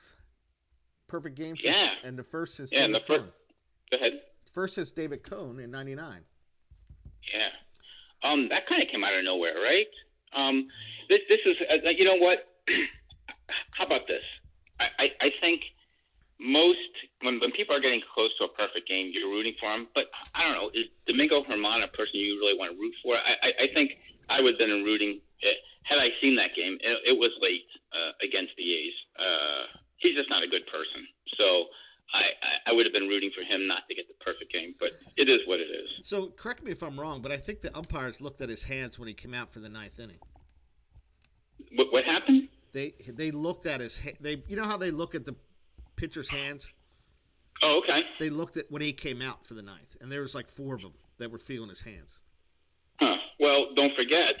[1.07, 1.55] perfect game.
[1.57, 1.93] Since, Yeah.
[2.03, 3.31] and the first since Yeah, David the fir- Cohn.
[3.91, 4.21] Go ahead.
[4.53, 6.23] First since David Cone in '99.
[7.33, 7.49] Yeah.
[8.23, 9.87] Um, that kind of came out of nowhere, right?
[10.33, 10.67] Um,
[11.09, 12.47] this this is uh, you know what?
[13.71, 14.23] How about this?
[14.79, 15.61] I, I, I think
[16.39, 16.79] most
[17.21, 19.87] when when people are getting close to a perfect game, you're rooting for them.
[19.93, 23.15] But I don't know, is Domingo Germán a person you really want to root for?
[23.15, 23.91] I, I, I think
[24.29, 26.77] I would have been rooting eh, had I seen that game.
[26.81, 28.93] It, it was late uh, against the A's.
[29.19, 29.63] Uh,
[29.97, 31.07] he's just not a good person.
[31.37, 31.65] So
[32.13, 34.73] I, I, I would have been rooting for him not to get the perfect game.
[34.79, 35.89] But it is what it is.
[36.07, 38.97] So correct me if I'm wrong, but I think the umpires looked at his hands
[38.97, 40.19] when he came out for the ninth inning.
[41.75, 42.49] What, what happened?
[42.73, 45.35] They they looked at his they you know how they look at the
[45.95, 46.69] pitcher's hands.
[47.63, 48.01] Oh, okay.
[48.19, 50.75] They looked at when he came out for the ninth, and there was like four
[50.75, 52.19] of them that were feeling his hands.
[52.99, 53.15] Huh.
[53.39, 54.35] Well, don't forget,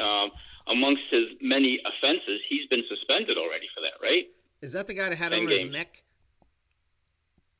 [0.00, 0.30] um,
[0.66, 4.26] amongst his many offenses, he's been suspended already for that, right?
[4.60, 6.02] Is that the guy that had Ten over his neck?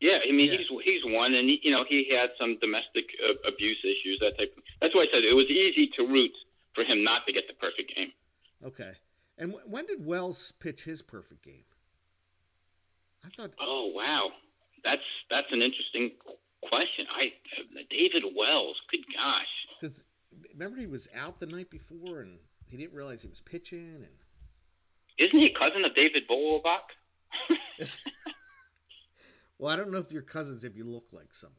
[0.01, 0.59] Yeah, I mean Yeah.
[0.59, 4.37] he's he's one, and he, you know he had some domestic uh, abuse issues, that
[4.39, 4.53] type.
[4.57, 6.33] Of, that's why I said it was easy to root
[6.75, 8.13] for him not to get the perfect game.
[8.65, 8.93] Okay.
[9.39, 11.65] And w- when did Wells pitch his perfect game?
[13.25, 14.31] I thought Oh wow,
[14.85, 16.13] that's that's an interesting
[16.69, 17.07] question.
[17.11, 17.33] I
[17.91, 19.53] David Wells, good gosh.
[19.81, 20.05] because
[20.53, 24.19] remember he was out the night before and he didn't realize he was pitching and
[25.19, 26.91] Isn't he cousin of David Vogelbach?
[29.59, 31.57] well, I don't know if you're cousins if you look like someone.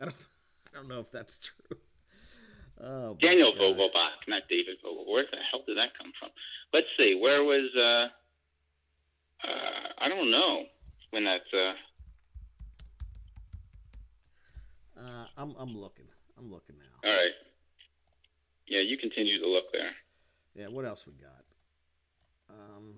[0.00, 0.16] I don't.
[0.72, 1.78] I don't know if that's true.
[2.80, 3.60] Oh, Daniel gosh.
[3.60, 5.04] Vogelbach, not David Vogel.
[5.10, 6.28] Where the hell did that come from?
[6.72, 7.18] Let's see.
[7.20, 7.68] Where was?
[7.76, 8.06] Uh,
[9.48, 10.62] uh, I don't know
[11.10, 11.52] when that's.
[11.52, 11.72] Uh,
[14.96, 15.56] Uh, I'm.
[15.58, 16.06] I'm looking.
[16.38, 17.08] I'm looking now.
[17.10, 17.32] all right.
[18.68, 19.90] Yeah, you continue to look there.
[20.54, 20.68] Yeah.
[20.68, 21.44] What else we got?
[22.48, 22.94] Um.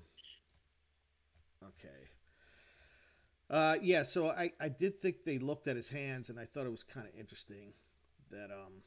[1.62, 2.08] Okay.
[3.50, 4.02] Uh, yeah.
[4.04, 6.84] So I, I did think they looked at his hands, and I thought it was
[6.84, 7.72] kind of interesting
[8.30, 8.82] that um,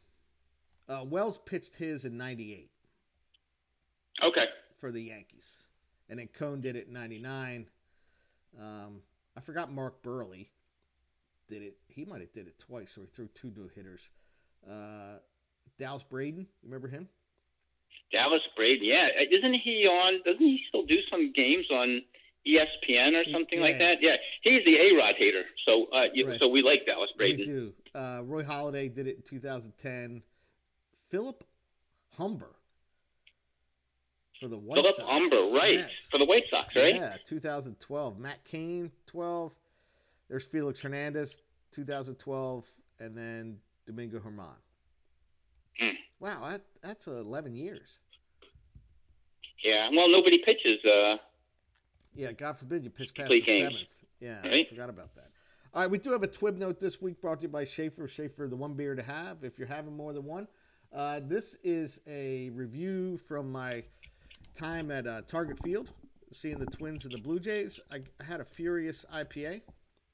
[0.87, 2.69] uh, Wells pitched his in '98
[4.23, 4.45] Okay.
[4.79, 5.57] for the Yankees,
[6.09, 7.67] and then Cone did it in '99.
[8.59, 9.01] Um,
[9.35, 10.47] I forgot Mark Buehrle
[11.49, 11.75] did it.
[11.87, 14.01] He might have did it twice, so he threw two no hitters.
[14.69, 15.17] Uh,
[15.77, 17.09] Dallas Braden, remember him?
[18.11, 18.85] Dallas Braden.
[18.85, 20.21] Yeah, isn't he on?
[20.23, 22.01] Doesn't he still do some games on
[22.47, 23.97] ESPN or something like that?
[24.01, 25.43] Yeah, he's the A Rod hater.
[25.65, 26.39] So, uh, you, Right.
[26.39, 27.45] so we like Dallas We Braden.
[27.45, 27.73] do.
[27.95, 30.23] Uh, Roy Halladay did it in 2010.
[31.09, 31.43] Philip
[32.17, 32.49] Humber
[34.39, 35.07] for the White Philip Sox.
[35.09, 35.73] Humber, right?
[35.75, 35.89] Yes.
[36.11, 36.95] For the White Sox, right?
[36.95, 38.19] Yeah, 2012.
[38.19, 39.53] Matt Cain, 12.
[40.29, 41.35] There's Felix Hernandez,
[41.71, 42.67] 2012,
[42.99, 44.55] and then Domingo Germán.
[45.79, 45.95] Hmm.
[46.19, 47.99] Wow, that, that's 11 years.
[49.63, 49.89] Yeah.
[49.95, 50.83] Well, nobody pitches.
[50.83, 51.17] Uh,
[52.15, 53.73] Yeah, God forbid you pitch past Play the games.
[53.73, 53.89] seventh.
[54.19, 54.65] Yeah, Right?
[54.65, 55.29] I forgot about that.
[55.73, 58.07] All right, we do have a Twib note this week brought to you by Schaefer.
[58.07, 60.47] Schaefer, the one beer to have if you're having more than one.
[60.93, 63.83] Uh, this is a review from my
[64.55, 65.89] time at uh, Target Field,
[66.31, 67.79] seeing the Twins and the Blue Jays.
[67.91, 69.61] I, I had a Furious IPA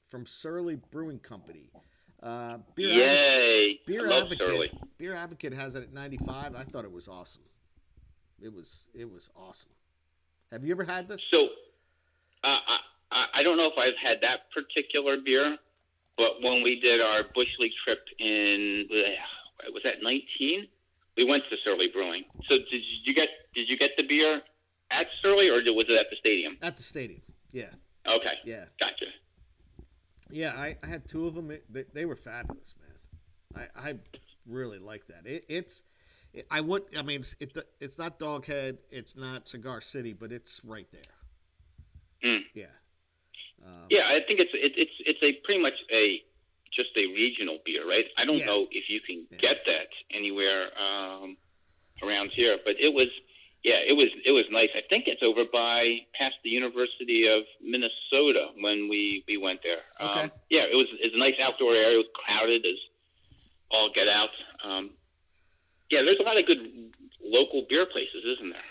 [0.08, 1.70] from Surly Brewing Company.
[2.22, 3.80] Uh, beer yay!
[3.86, 4.48] Beer I love Advocate.
[4.48, 4.70] Surly.
[4.96, 6.54] Beer Advocate has it at 95.
[6.54, 7.42] I thought it was awesome.
[8.42, 9.70] It was it was awesome.
[10.50, 11.22] Have you ever had this?
[11.30, 11.48] So,
[12.44, 12.56] uh,
[13.10, 15.56] I I don't know if I've had that particular beer,
[16.16, 18.86] but when we did our bush league trip in
[19.72, 20.66] was that 19?
[21.16, 22.24] We went to Surly Brewing.
[22.48, 24.40] So did you get did you get the beer
[24.90, 26.56] at Surly or was it at the stadium?
[26.62, 27.22] At the stadium.
[27.52, 27.70] Yeah,
[28.06, 28.64] Okay, yeah.
[28.78, 29.06] gotcha.
[30.30, 31.52] Yeah, I, I had two of them.
[31.68, 33.68] They, they were fabulous, man.
[33.76, 33.94] I, I
[34.46, 35.26] really like that.
[35.26, 35.82] It, it's
[36.50, 40.60] I would I mean it's it, it's not Doghead, it's not Cigar City, but it's
[40.64, 41.02] right there.
[42.24, 42.40] Mm.
[42.54, 42.66] Yeah.
[43.64, 46.22] Um, Yeah, I think it's it, it's it's a pretty much a
[46.72, 48.06] just a regional beer, right?
[48.16, 48.46] I don't Yeah.
[48.46, 49.38] know if you can Yeah.
[49.38, 51.36] get that anywhere um,
[52.02, 53.08] around here, but it was
[53.62, 54.70] yeah, it was it was nice.
[54.74, 59.82] I think it's over by past the University of Minnesota when we we went there.
[60.00, 60.20] Okay.
[60.24, 61.98] Um, yeah, it was it's a nice outdoor area.
[61.98, 62.78] It was crowded as
[63.70, 64.30] all get out.
[64.64, 64.90] Um,
[65.90, 66.92] yeah, there's a lot of good
[67.22, 68.69] local beer places, isn't there?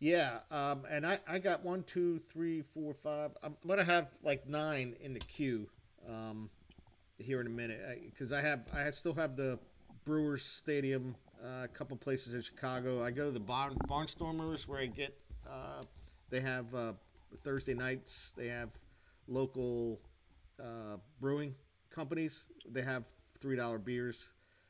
[0.00, 3.32] Yeah, um, and I, I got one, two, three, four, five.
[3.42, 5.68] I'm gonna have like nine in the queue
[6.08, 6.48] um,
[7.18, 9.58] here in a minute because I, have I still have the
[10.04, 13.02] Brewers Stadium, uh, a couple places in Chicago.
[13.02, 15.18] I go to the Barn, Barnstormers where I get
[15.50, 15.82] uh,
[16.30, 16.92] they have uh,
[17.42, 18.32] Thursday nights.
[18.36, 18.70] They have
[19.26, 20.00] local
[20.62, 21.54] uh, brewing
[21.90, 22.44] companies.
[22.70, 23.04] They have
[23.40, 24.16] three dollar beers.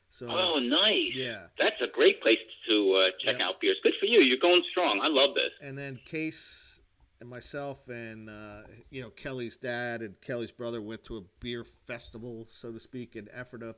[0.09, 1.13] So Oh, nice.
[1.13, 3.41] yeah, That's a great place to uh, check Yep.
[3.41, 3.77] out beers.
[3.83, 4.19] Good for you.
[4.21, 4.99] You're going strong.
[5.01, 5.51] I love this.
[5.61, 6.79] and then Case
[7.21, 11.63] and myself and uh, you know Kelly's dad and Kelly's brother went to a beer
[11.85, 13.75] festival, so to speak, in Ephrata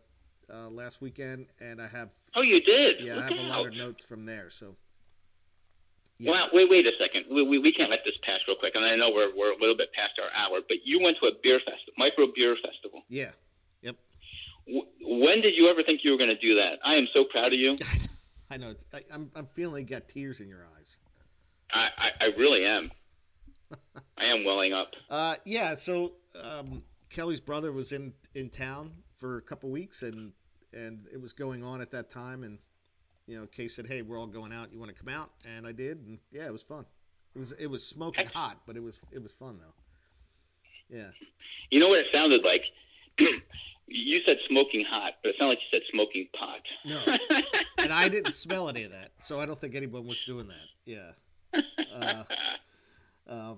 [0.51, 3.01] uh, last weekend, and I have Oh, you did.
[3.01, 4.49] yeah Look I have a lot of notes from there.
[4.49, 4.75] So
[6.17, 6.31] yeah.
[6.31, 7.25] Well, wait, wait a second.
[7.33, 8.73] We, we, we can't let this pass real quick.
[8.75, 11.25] And I know we're, we're a little bit past our hour, but you went to
[11.25, 13.01] a beer festival, micro beer festival.
[13.09, 13.31] yeah.
[14.67, 16.79] W- when did you ever think you were going to do that?
[16.83, 17.75] I am so proud of you.
[18.51, 18.71] I know.
[18.71, 20.95] It's, I, I'm I'm feeling you got tears in your eyes.
[21.71, 22.91] I, I, I really am.
[24.17, 24.91] I am welling up.
[25.09, 25.75] Uh, yeah.
[25.75, 30.33] So um, Kelly's brother was in in town for a couple weeks, and
[30.73, 32.57] and it was going on at that time, and
[33.25, 34.73] you know, Kay said, "Hey, we're all going out.
[34.73, 36.85] You want to come out?" And I did, and yeah, it was fun.
[37.35, 39.73] It was it was smoking hot, but it was it was fun though.
[40.97, 41.07] Yeah.
[41.69, 42.63] You know what it sounded like?
[43.91, 46.61] you said smoking hot, but it sounded like you said smoking pot.
[46.87, 47.01] No.
[47.77, 50.67] And I didn't smell any of that, so I don't think anyone was doing that.
[50.85, 51.11] Yeah.
[51.91, 52.23] Uh,
[53.27, 53.57] um,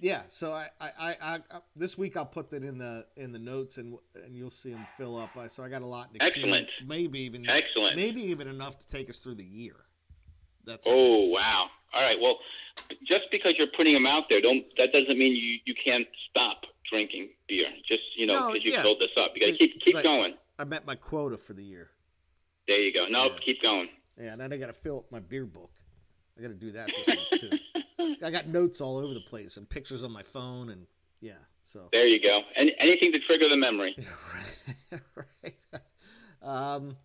[0.00, 0.22] yeah.
[0.30, 1.38] So I, I, I, I,
[1.76, 4.86] this week I'll put that in the in the notes, and and you'll see them
[4.96, 5.36] fill up.
[5.36, 6.68] I, so I got a lot in the queue, Excellent.
[6.86, 7.96] Maybe even Excellent.
[7.96, 9.76] maybe even enough to take us through the year.
[10.64, 11.66] That's Oh wow!
[11.92, 12.16] All right.
[12.20, 12.38] Well,
[13.06, 16.62] just because you're putting them out there, don't that doesn't mean you you can't stop
[16.90, 17.66] drinking beer.
[17.88, 18.82] Just you know, No, because you yeah.
[18.82, 20.34] filled this up, you got to keep keep like- going.
[20.58, 21.90] I met my quota for the year.
[22.68, 23.06] There you go.
[23.08, 23.38] No, Yeah.
[23.44, 23.88] keep going.
[24.20, 25.70] Yeah, and then I got to fill up my beer book.
[26.38, 28.16] I got to do that this week too.
[28.26, 30.86] I got notes all over the place and pictures on my phone, and
[31.20, 31.32] yeah.
[31.72, 32.40] So There you go.
[32.56, 33.96] And anything to trigger the memory.
[34.92, 35.00] right.
[35.72, 35.82] right.
[36.42, 36.96] Um,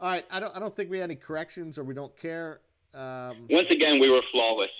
[0.00, 0.24] all right.
[0.30, 0.54] I don't.
[0.56, 2.60] I don't think we had any corrections, or we don't care.
[2.94, 4.70] Um, Once again, we were flawless.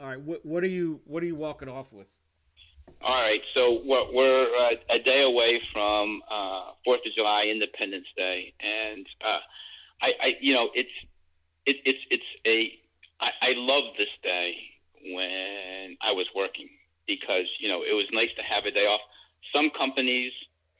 [0.00, 0.20] all right.
[0.20, 1.00] What, what are you?
[1.04, 2.06] What are you walking off with?
[3.00, 8.52] All right, so we're, uh, a day away from uh, Fourth of July, Independence Day,
[8.58, 9.38] and uh,
[10.02, 10.90] I, I, you know, it's
[11.64, 12.74] it, it's it's a
[13.22, 14.54] I, I love this day
[15.14, 16.68] when I was working
[17.06, 19.00] because you know it was nice to have a day off.
[19.54, 20.32] Some companies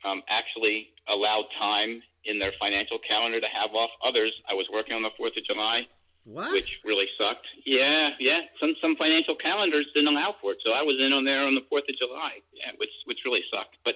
[0.04, 3.90] um, actually allowed time in their financial calendar to have off.
[4.04, 5.86] Others, I was working on the Fourth of July,
[6.28, 6.52] What?
[6.52, 7.46] which really sucked.
[7.64, 8.40] Yeah, yeah.
[8.60, 11.54] Some some financial calendars didn't allow for it, so I was in on there on
[11.54, 13.76] the Fourth of July, yeah, which which really sucked.
[13.82, 13.94] But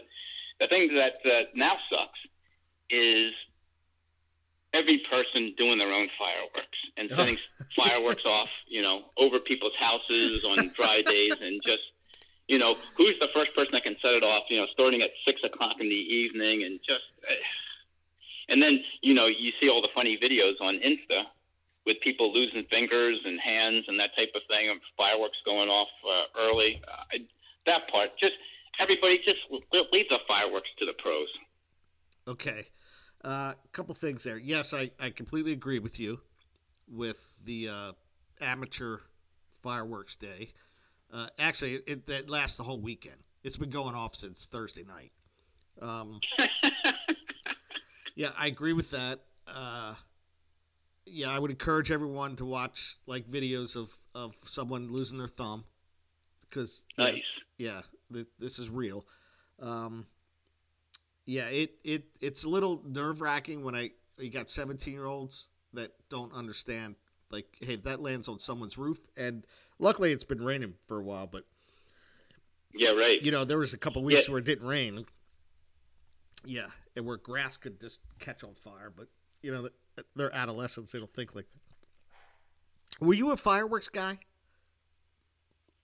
[0.58, 2.18] the thing that uh, now sucks
[2.88, 3.32] is
[4.72, 7.36] every person doing their own fireworks and setting
[7.76, 11.84] fireworks off, you know, over people's houses on dry days, and just
[12.48, 14.44] you know, who's the first person that can set it off?
[14.48, 17.04] You know, starting at six o'clock in the evening, and just.
[17.28, 17.34] Uh,
[18.48, 21.24] and then you know you see all the funny videos on Insta
[21.86, 25.88] with people losing fingers and hands and that type of thing, and fireworks going off
[26.04, 26.80] uh, early.
[26.86, 27.18] Uh,
[27.66, 28.34] that part, just
[28.80, 31.28] everybody, just leave the fireworks to the pros.
[32.28, 32.66] Okay,
[33.24, 34.38] a uh, couple things there.
[34.38, 36.20] Yes, I, I completely agree with you
[36.88, 37.92] with the uh,
[38.40, 38.98] amateur
[39.62, 40.50] fireworks day.
[41.12, 43.18] Uh, actually, it, it, lasts the whole weekend.
[43.42, 45.12] It's been going off since Thursday night.
[45.80, 46.20] Um,
[48.14, 49.20] yeah, I agree with that.
[51.04, 55.64] Yeah, I would encourage everyone to watch like videos of, of someone losing their thumb
[56.48, 57.22] because nice.
[57.58, 57.82] Yeah,
[58.12, 59.04] th- this is real.
[59.60, 60.06] Um,
[61.26, 65.48] yeah, it, it it's a little nerve wracking when I you got seventeen year olds
[65.74, 66.96] that don't understand
[67.32, 69.46] like hey if that lands on someone's roof and
[69.78, 71.44] luckily it's been raining for a while but
[72.74, 74.32] yeah right you know there was a couple weeks yeah.
[74.32, 75.04] where it didn't rain
[76.44, 79.08] yeah and where grass could just catch on fire but
[79.40, 79.68] you know
[80.16, 84.18] they're adolescents they don't think like that were you a fireworks guy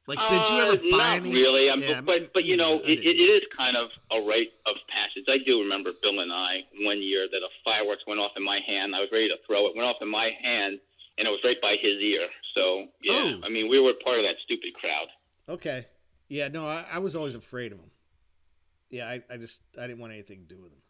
[0.09, 1.35] like, did you ever uh, buy not any?
[1.35, 1.69] really.
[1.69, 4.75] I'm, yeah, but but you yeah, know, it, it is kind of a rite of
[4.89, 5.29] passage.
[5.29, 8.59] I do remember Bill and I one year that a fireworks went off in my
[8.67, 8.97] hand.
[8.97, 9.77] I was ready to throw it.
[9.77, 10.81] Went off in my hand,
[11.19, 12.27] and it was right by his ear.
[12.55, 13.41] So yeah, oh.
[13.45, 15.09] I mean, we were part of that stupid crowd.
[15.47, 15.87] Okay.
[16.29, 16.49] Yeah.
[16.49, 17.91] No, I, I was always afraid of him.
[18.89, 20.81] Yeah, I, I just I didn't want anything to do with him.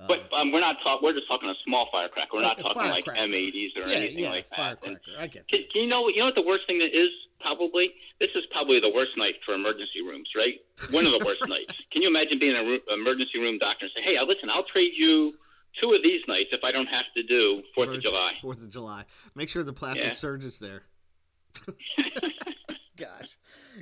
[0.00, 1.04] Um, but um, we're not talking.
[1.04, 2.30] We're just talking a small firecracker.
[2.32, 4.56] We're not talking like M80s or yeah, anything yeah, like that.
[4.56, 4.96] Firecracker.
[5.12, 5.46] And I get.
[5.48, 6.08] Can, can, you know?
[6.08, 7.10] You know what the worst thing that is?
[7.40, 10.60] Probably this is probably the worst night for emergency rooms, right?
[10.90, 11.74] One of the worst nights.
[11.92, 15.34] Can you imagine being an emergency room doctor and say, "Hey, listen, I'll trade you
[15.80, 18.70] two of these nights if I don't have to do Fourth of July." Fourth of
[18.70, 19.04] July.
[19.34, 20.12] Make sure the plastic yeah.
[20.12, 20.82] surgeon's there.
[22.96, 23.28] Gosh,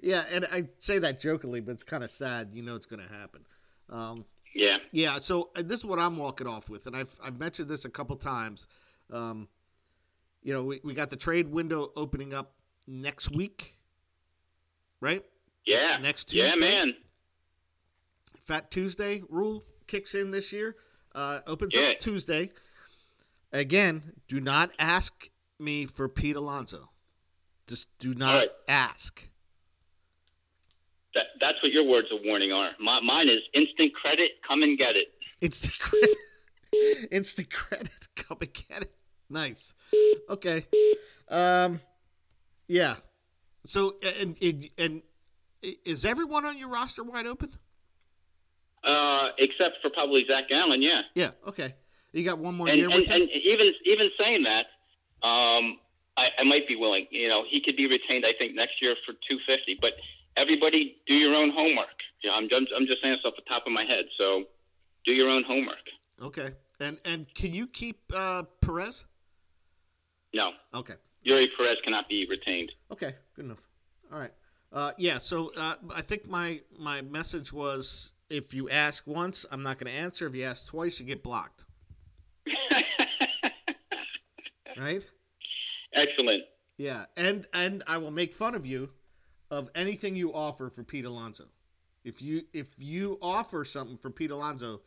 [0.02, 2.50] yeah, and I say that jokingly, but it's kind of sad.
[2.52, 3.44] You know, it's going to happen.
[3.90, 4.24] Um,
[4.54, 4.78] yeah.
[4.92, 5.18] Yeah.
[5.18, 7.90] So uh, this is what I'm walking off with, and I've I've mentioned this a
[7.90, 8.66] couple times.
[9.12, 9.48] Um,
[10.42, 12.52] you know, we, we got the trade window opening up
[12.86, 13.76] next week,
[15.00, 15.24] right?
[15.66, 15.98] Yeah.
[16.00, 16.48] Next Tuesday.
[16.48, 16.94] Yeah, man.
[18.44, 20.76] Fat Tuesday rule kicks in this year.
[21.14, 21.90] Uh, opens yeah.
[21.90, 22.50] up Tuesday.
[23.52, 26.90] Again, do not ask me for Pete Alonso.
[27.66, 28.50] Just do not right.
[28.68, 29.28] ask.
[31.18, 32.70] That, that's what your words of warning are.
[32.78, 34.30] My, mine is instant credit.
[34.46, 35.08] Come and get it.
[35.40, 36.16] Instant credit.
[37.10, 37.90] instant credit.
[38.14, 38.94] Come and get it.
[39.28, 39.74] Nice.
[40.30, 40.64] Okay.
[41.28, 41.80] Um.
[42.68, 42.96] Yeah.
[43.66, 45.02] So and and, and
[45.84, 47.50] is everyone on your roster wide open?
[48.84, 50.80] Uh, except for probably Zac Gallen.
[50.80, 51.02] Yeah.
[51.14, 51.30] Yeah.
[51.48, 51.74] Okay.
[52.12, 53.22] You got one more and, year and, with him.
[53.22, 54.66] And even even saying that,
[55.26, 55.78] um,
[56.16, 57.08] I, I might be willing.
[57.10, 58.24] You know, he could be retained.
[58.24, 59.76] I think next year for two fifty.
[59.78, 59.92] But
[60.36, 61.86] everybody do your own homework.
[62.22, 64.04] Yeah, I'm, I'm, I'm just saying this off the top of my head.
[64.16, 64.44] So
[65.04, 65.76] do your own homework.
[66.20, 66.52] Okay.
[66.80, 69.04] And and can you keep uh, Perez?
[70.32, 70.50] No.
[70.74, 70.94] Okay.
[71.26, 72.70] Eury Perez cannot be retained.
[72.92, 73.62] Okay, good enough.
[74.12, 74.32] All right.
[74.72, 75.18] Uh, yeah.
[75.18, 79.92] So uh, I think my my message was: if you ask once, I'm not going
[79.92, 80.26] to answer.
[80.26, 81.64] If you ask twice, you get blocked.
[84.78, 85.04] right.
[85.94, 86.44] Excellent.
[86.76, 88.90] Yeah, and and I will make fun of you
[89.50, 91.44] of anything you offer for Pete Alonso.
[92.04, 94.80] If you if you offer something for Pete Alonso,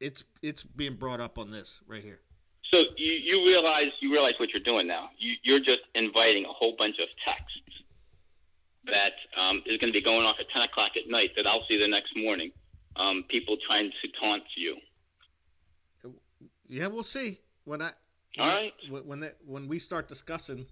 [0.00, 2.20] it's it's being brought up on this right here.
[2.70, 5.10] So you, you realize you realize what you're doing now.
[5.18, 7.84] You, you're just inviting a whole bunch of texts
[8.86, 11.64] that um, is going to be going off at 10 o'clock at night that I'll
[11.68, 12.50] see the next morning.
[12.96, 14.76] Um, people trying to taunt you.
[16.68, 17.92] Yeah, we'll see when I.
[18.36, 18.72] When All right.
[18.88, 20.66] I, when they, when we start discussing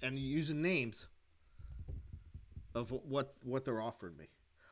[0.00, 1.08] and using names
[2.74, 4.28] of what what they're offering me.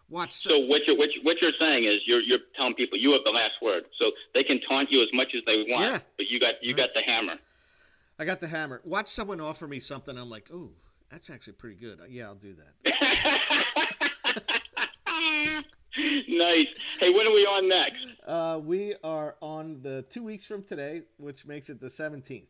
[0.08, 0.34] Watch.
[0.34, 3.24] So what you're, what, you, what you're saying is you're you're telling people you have
[3.24, 5.92] the last word, so they can taunt you as much as they want.
[5.92, 5.98] Yeah.
[6.16, 6.86] But you got you right.
[6.86, 7.34] got the hammer.
[8.18, 8.82] I got the hammer.
[8.84, 10.18] Watch someone offer me something.
[10.18, 10.70] I'm like, oh,
[11.10, 11.98] that's actually pretty good.
[12.10, 12.84] Yeah, I'll do that.
[16.28, 16.66] nice.
[17.00, 18.06] Hey, when are we on next?
[18.26, 22.44] Uh, we are on the two weeks from today, which makes it the 17th.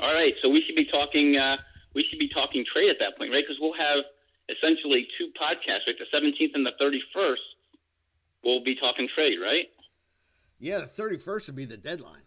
[0.00, 1.36] All right, so we should be talking.
[1.36, 1.56] Uh,
[1.94, 3.44] we should be talking trade at that point, right?
[3.46, 4.04] Because we'll have
[4.52, 5.96] essentially two podcasts, right?
[5.98, 7.36] The 17th and the 31st,
[8.44, 9.66] we'll be talking trade, right?
[10.58, 12.22] Yeah, the 31st would be the deadline.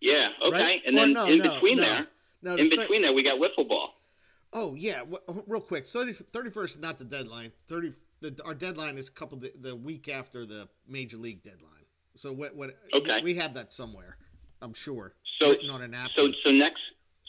[0.00, 0.62] Yeah, okay.
[0.62, 0.80] Right?
[0.86, 2.06] And then no, in no, between no, there,
[2.42, 3.94] no, in between there, we got wiffle ball.
[4.52, 5.02] Oh yeah,
[5.46, 5.88] real quick.
[5.88, 7.52] 30, 31st is not the deadline.
[7.68, 7.92] Thirty.
[8.20, 11.84] The, our deadline is coupled the, the week after the major league deadline.
[12.16, 12.54] So what?
[12.54, 12.76] What?
[12.94, 13.20] Okay.
[13.22, 14.16] We have that somewhere.
[14.62, 15.14] I'm sure.
[15.40, 16.10] So on an app.
[16.16, 16.80] So so next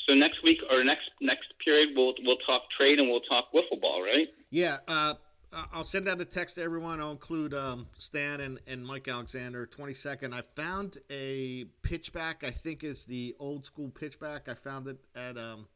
[0.09, 3.79] so next week or next next period we'll we'll talk trade and we'll talk wiffle
[3.79, 4.27] ball, right?
[4.49, 4.77] Yeah.
[4.87, 5.13] Uh,
[5.51, 6.99] I'll send out a text to everyone.
[6.99, 9.65] I'll include um, Stan and, and Mike Alexander.
[9.65, 10.33] Twenty second.
[10.33, 12.43] I found a pitchback.
[12.43, 14.47] I think is the old school pitchback.
[14.47, 15.67] I found it at um,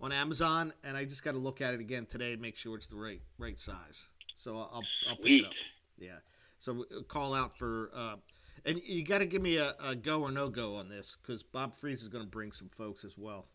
[0.00, 2.76] on Amazon, and I just got to look at it again today and make sure
[2.76, 4.06] it's the right right size.
[4.38, 5.52] So I'll I'll pick it up.
[5.98, 6.18] Yeah.
[6.58, 7.90] So uh, call out for.
[7.94, 8.16] Uh,
[8.64, 11.42] and you got to give me a, a, go or no go on this because
[11.42, 13.46] Bob Freeze is going to bring some folks as well.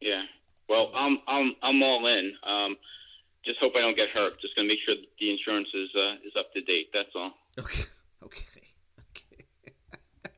[0.00, 0.22] Yeah.
[0.68, 2.32] Well, I'm I'm I'm all in.
[2.44, 2.76] Um,
[3.44, 4.40] just hope I don't get hurt.
[4.40, 6.88] Just gonna make sure the insurance is uh, is up to date.
[6.92, 7.32] That's all.
[7.58, 7.84] Okay.
[8.22, 8.44] Okay.
[9.16, 10.34] Okay.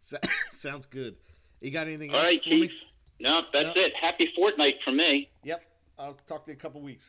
[0.52, 1.14] sounds good.
[1.60, 2.24] You got anything all else?
[2.24, 2.72] All right, Keith.
[3.20, 3.82] No, that's no.
[3.82, 3.92] it.
[3.98, 5.30] Happy fortnight for me.
[5.44, 5.62] Yep.
[5.96, 7.08] I'll talk to you in a couple weeks.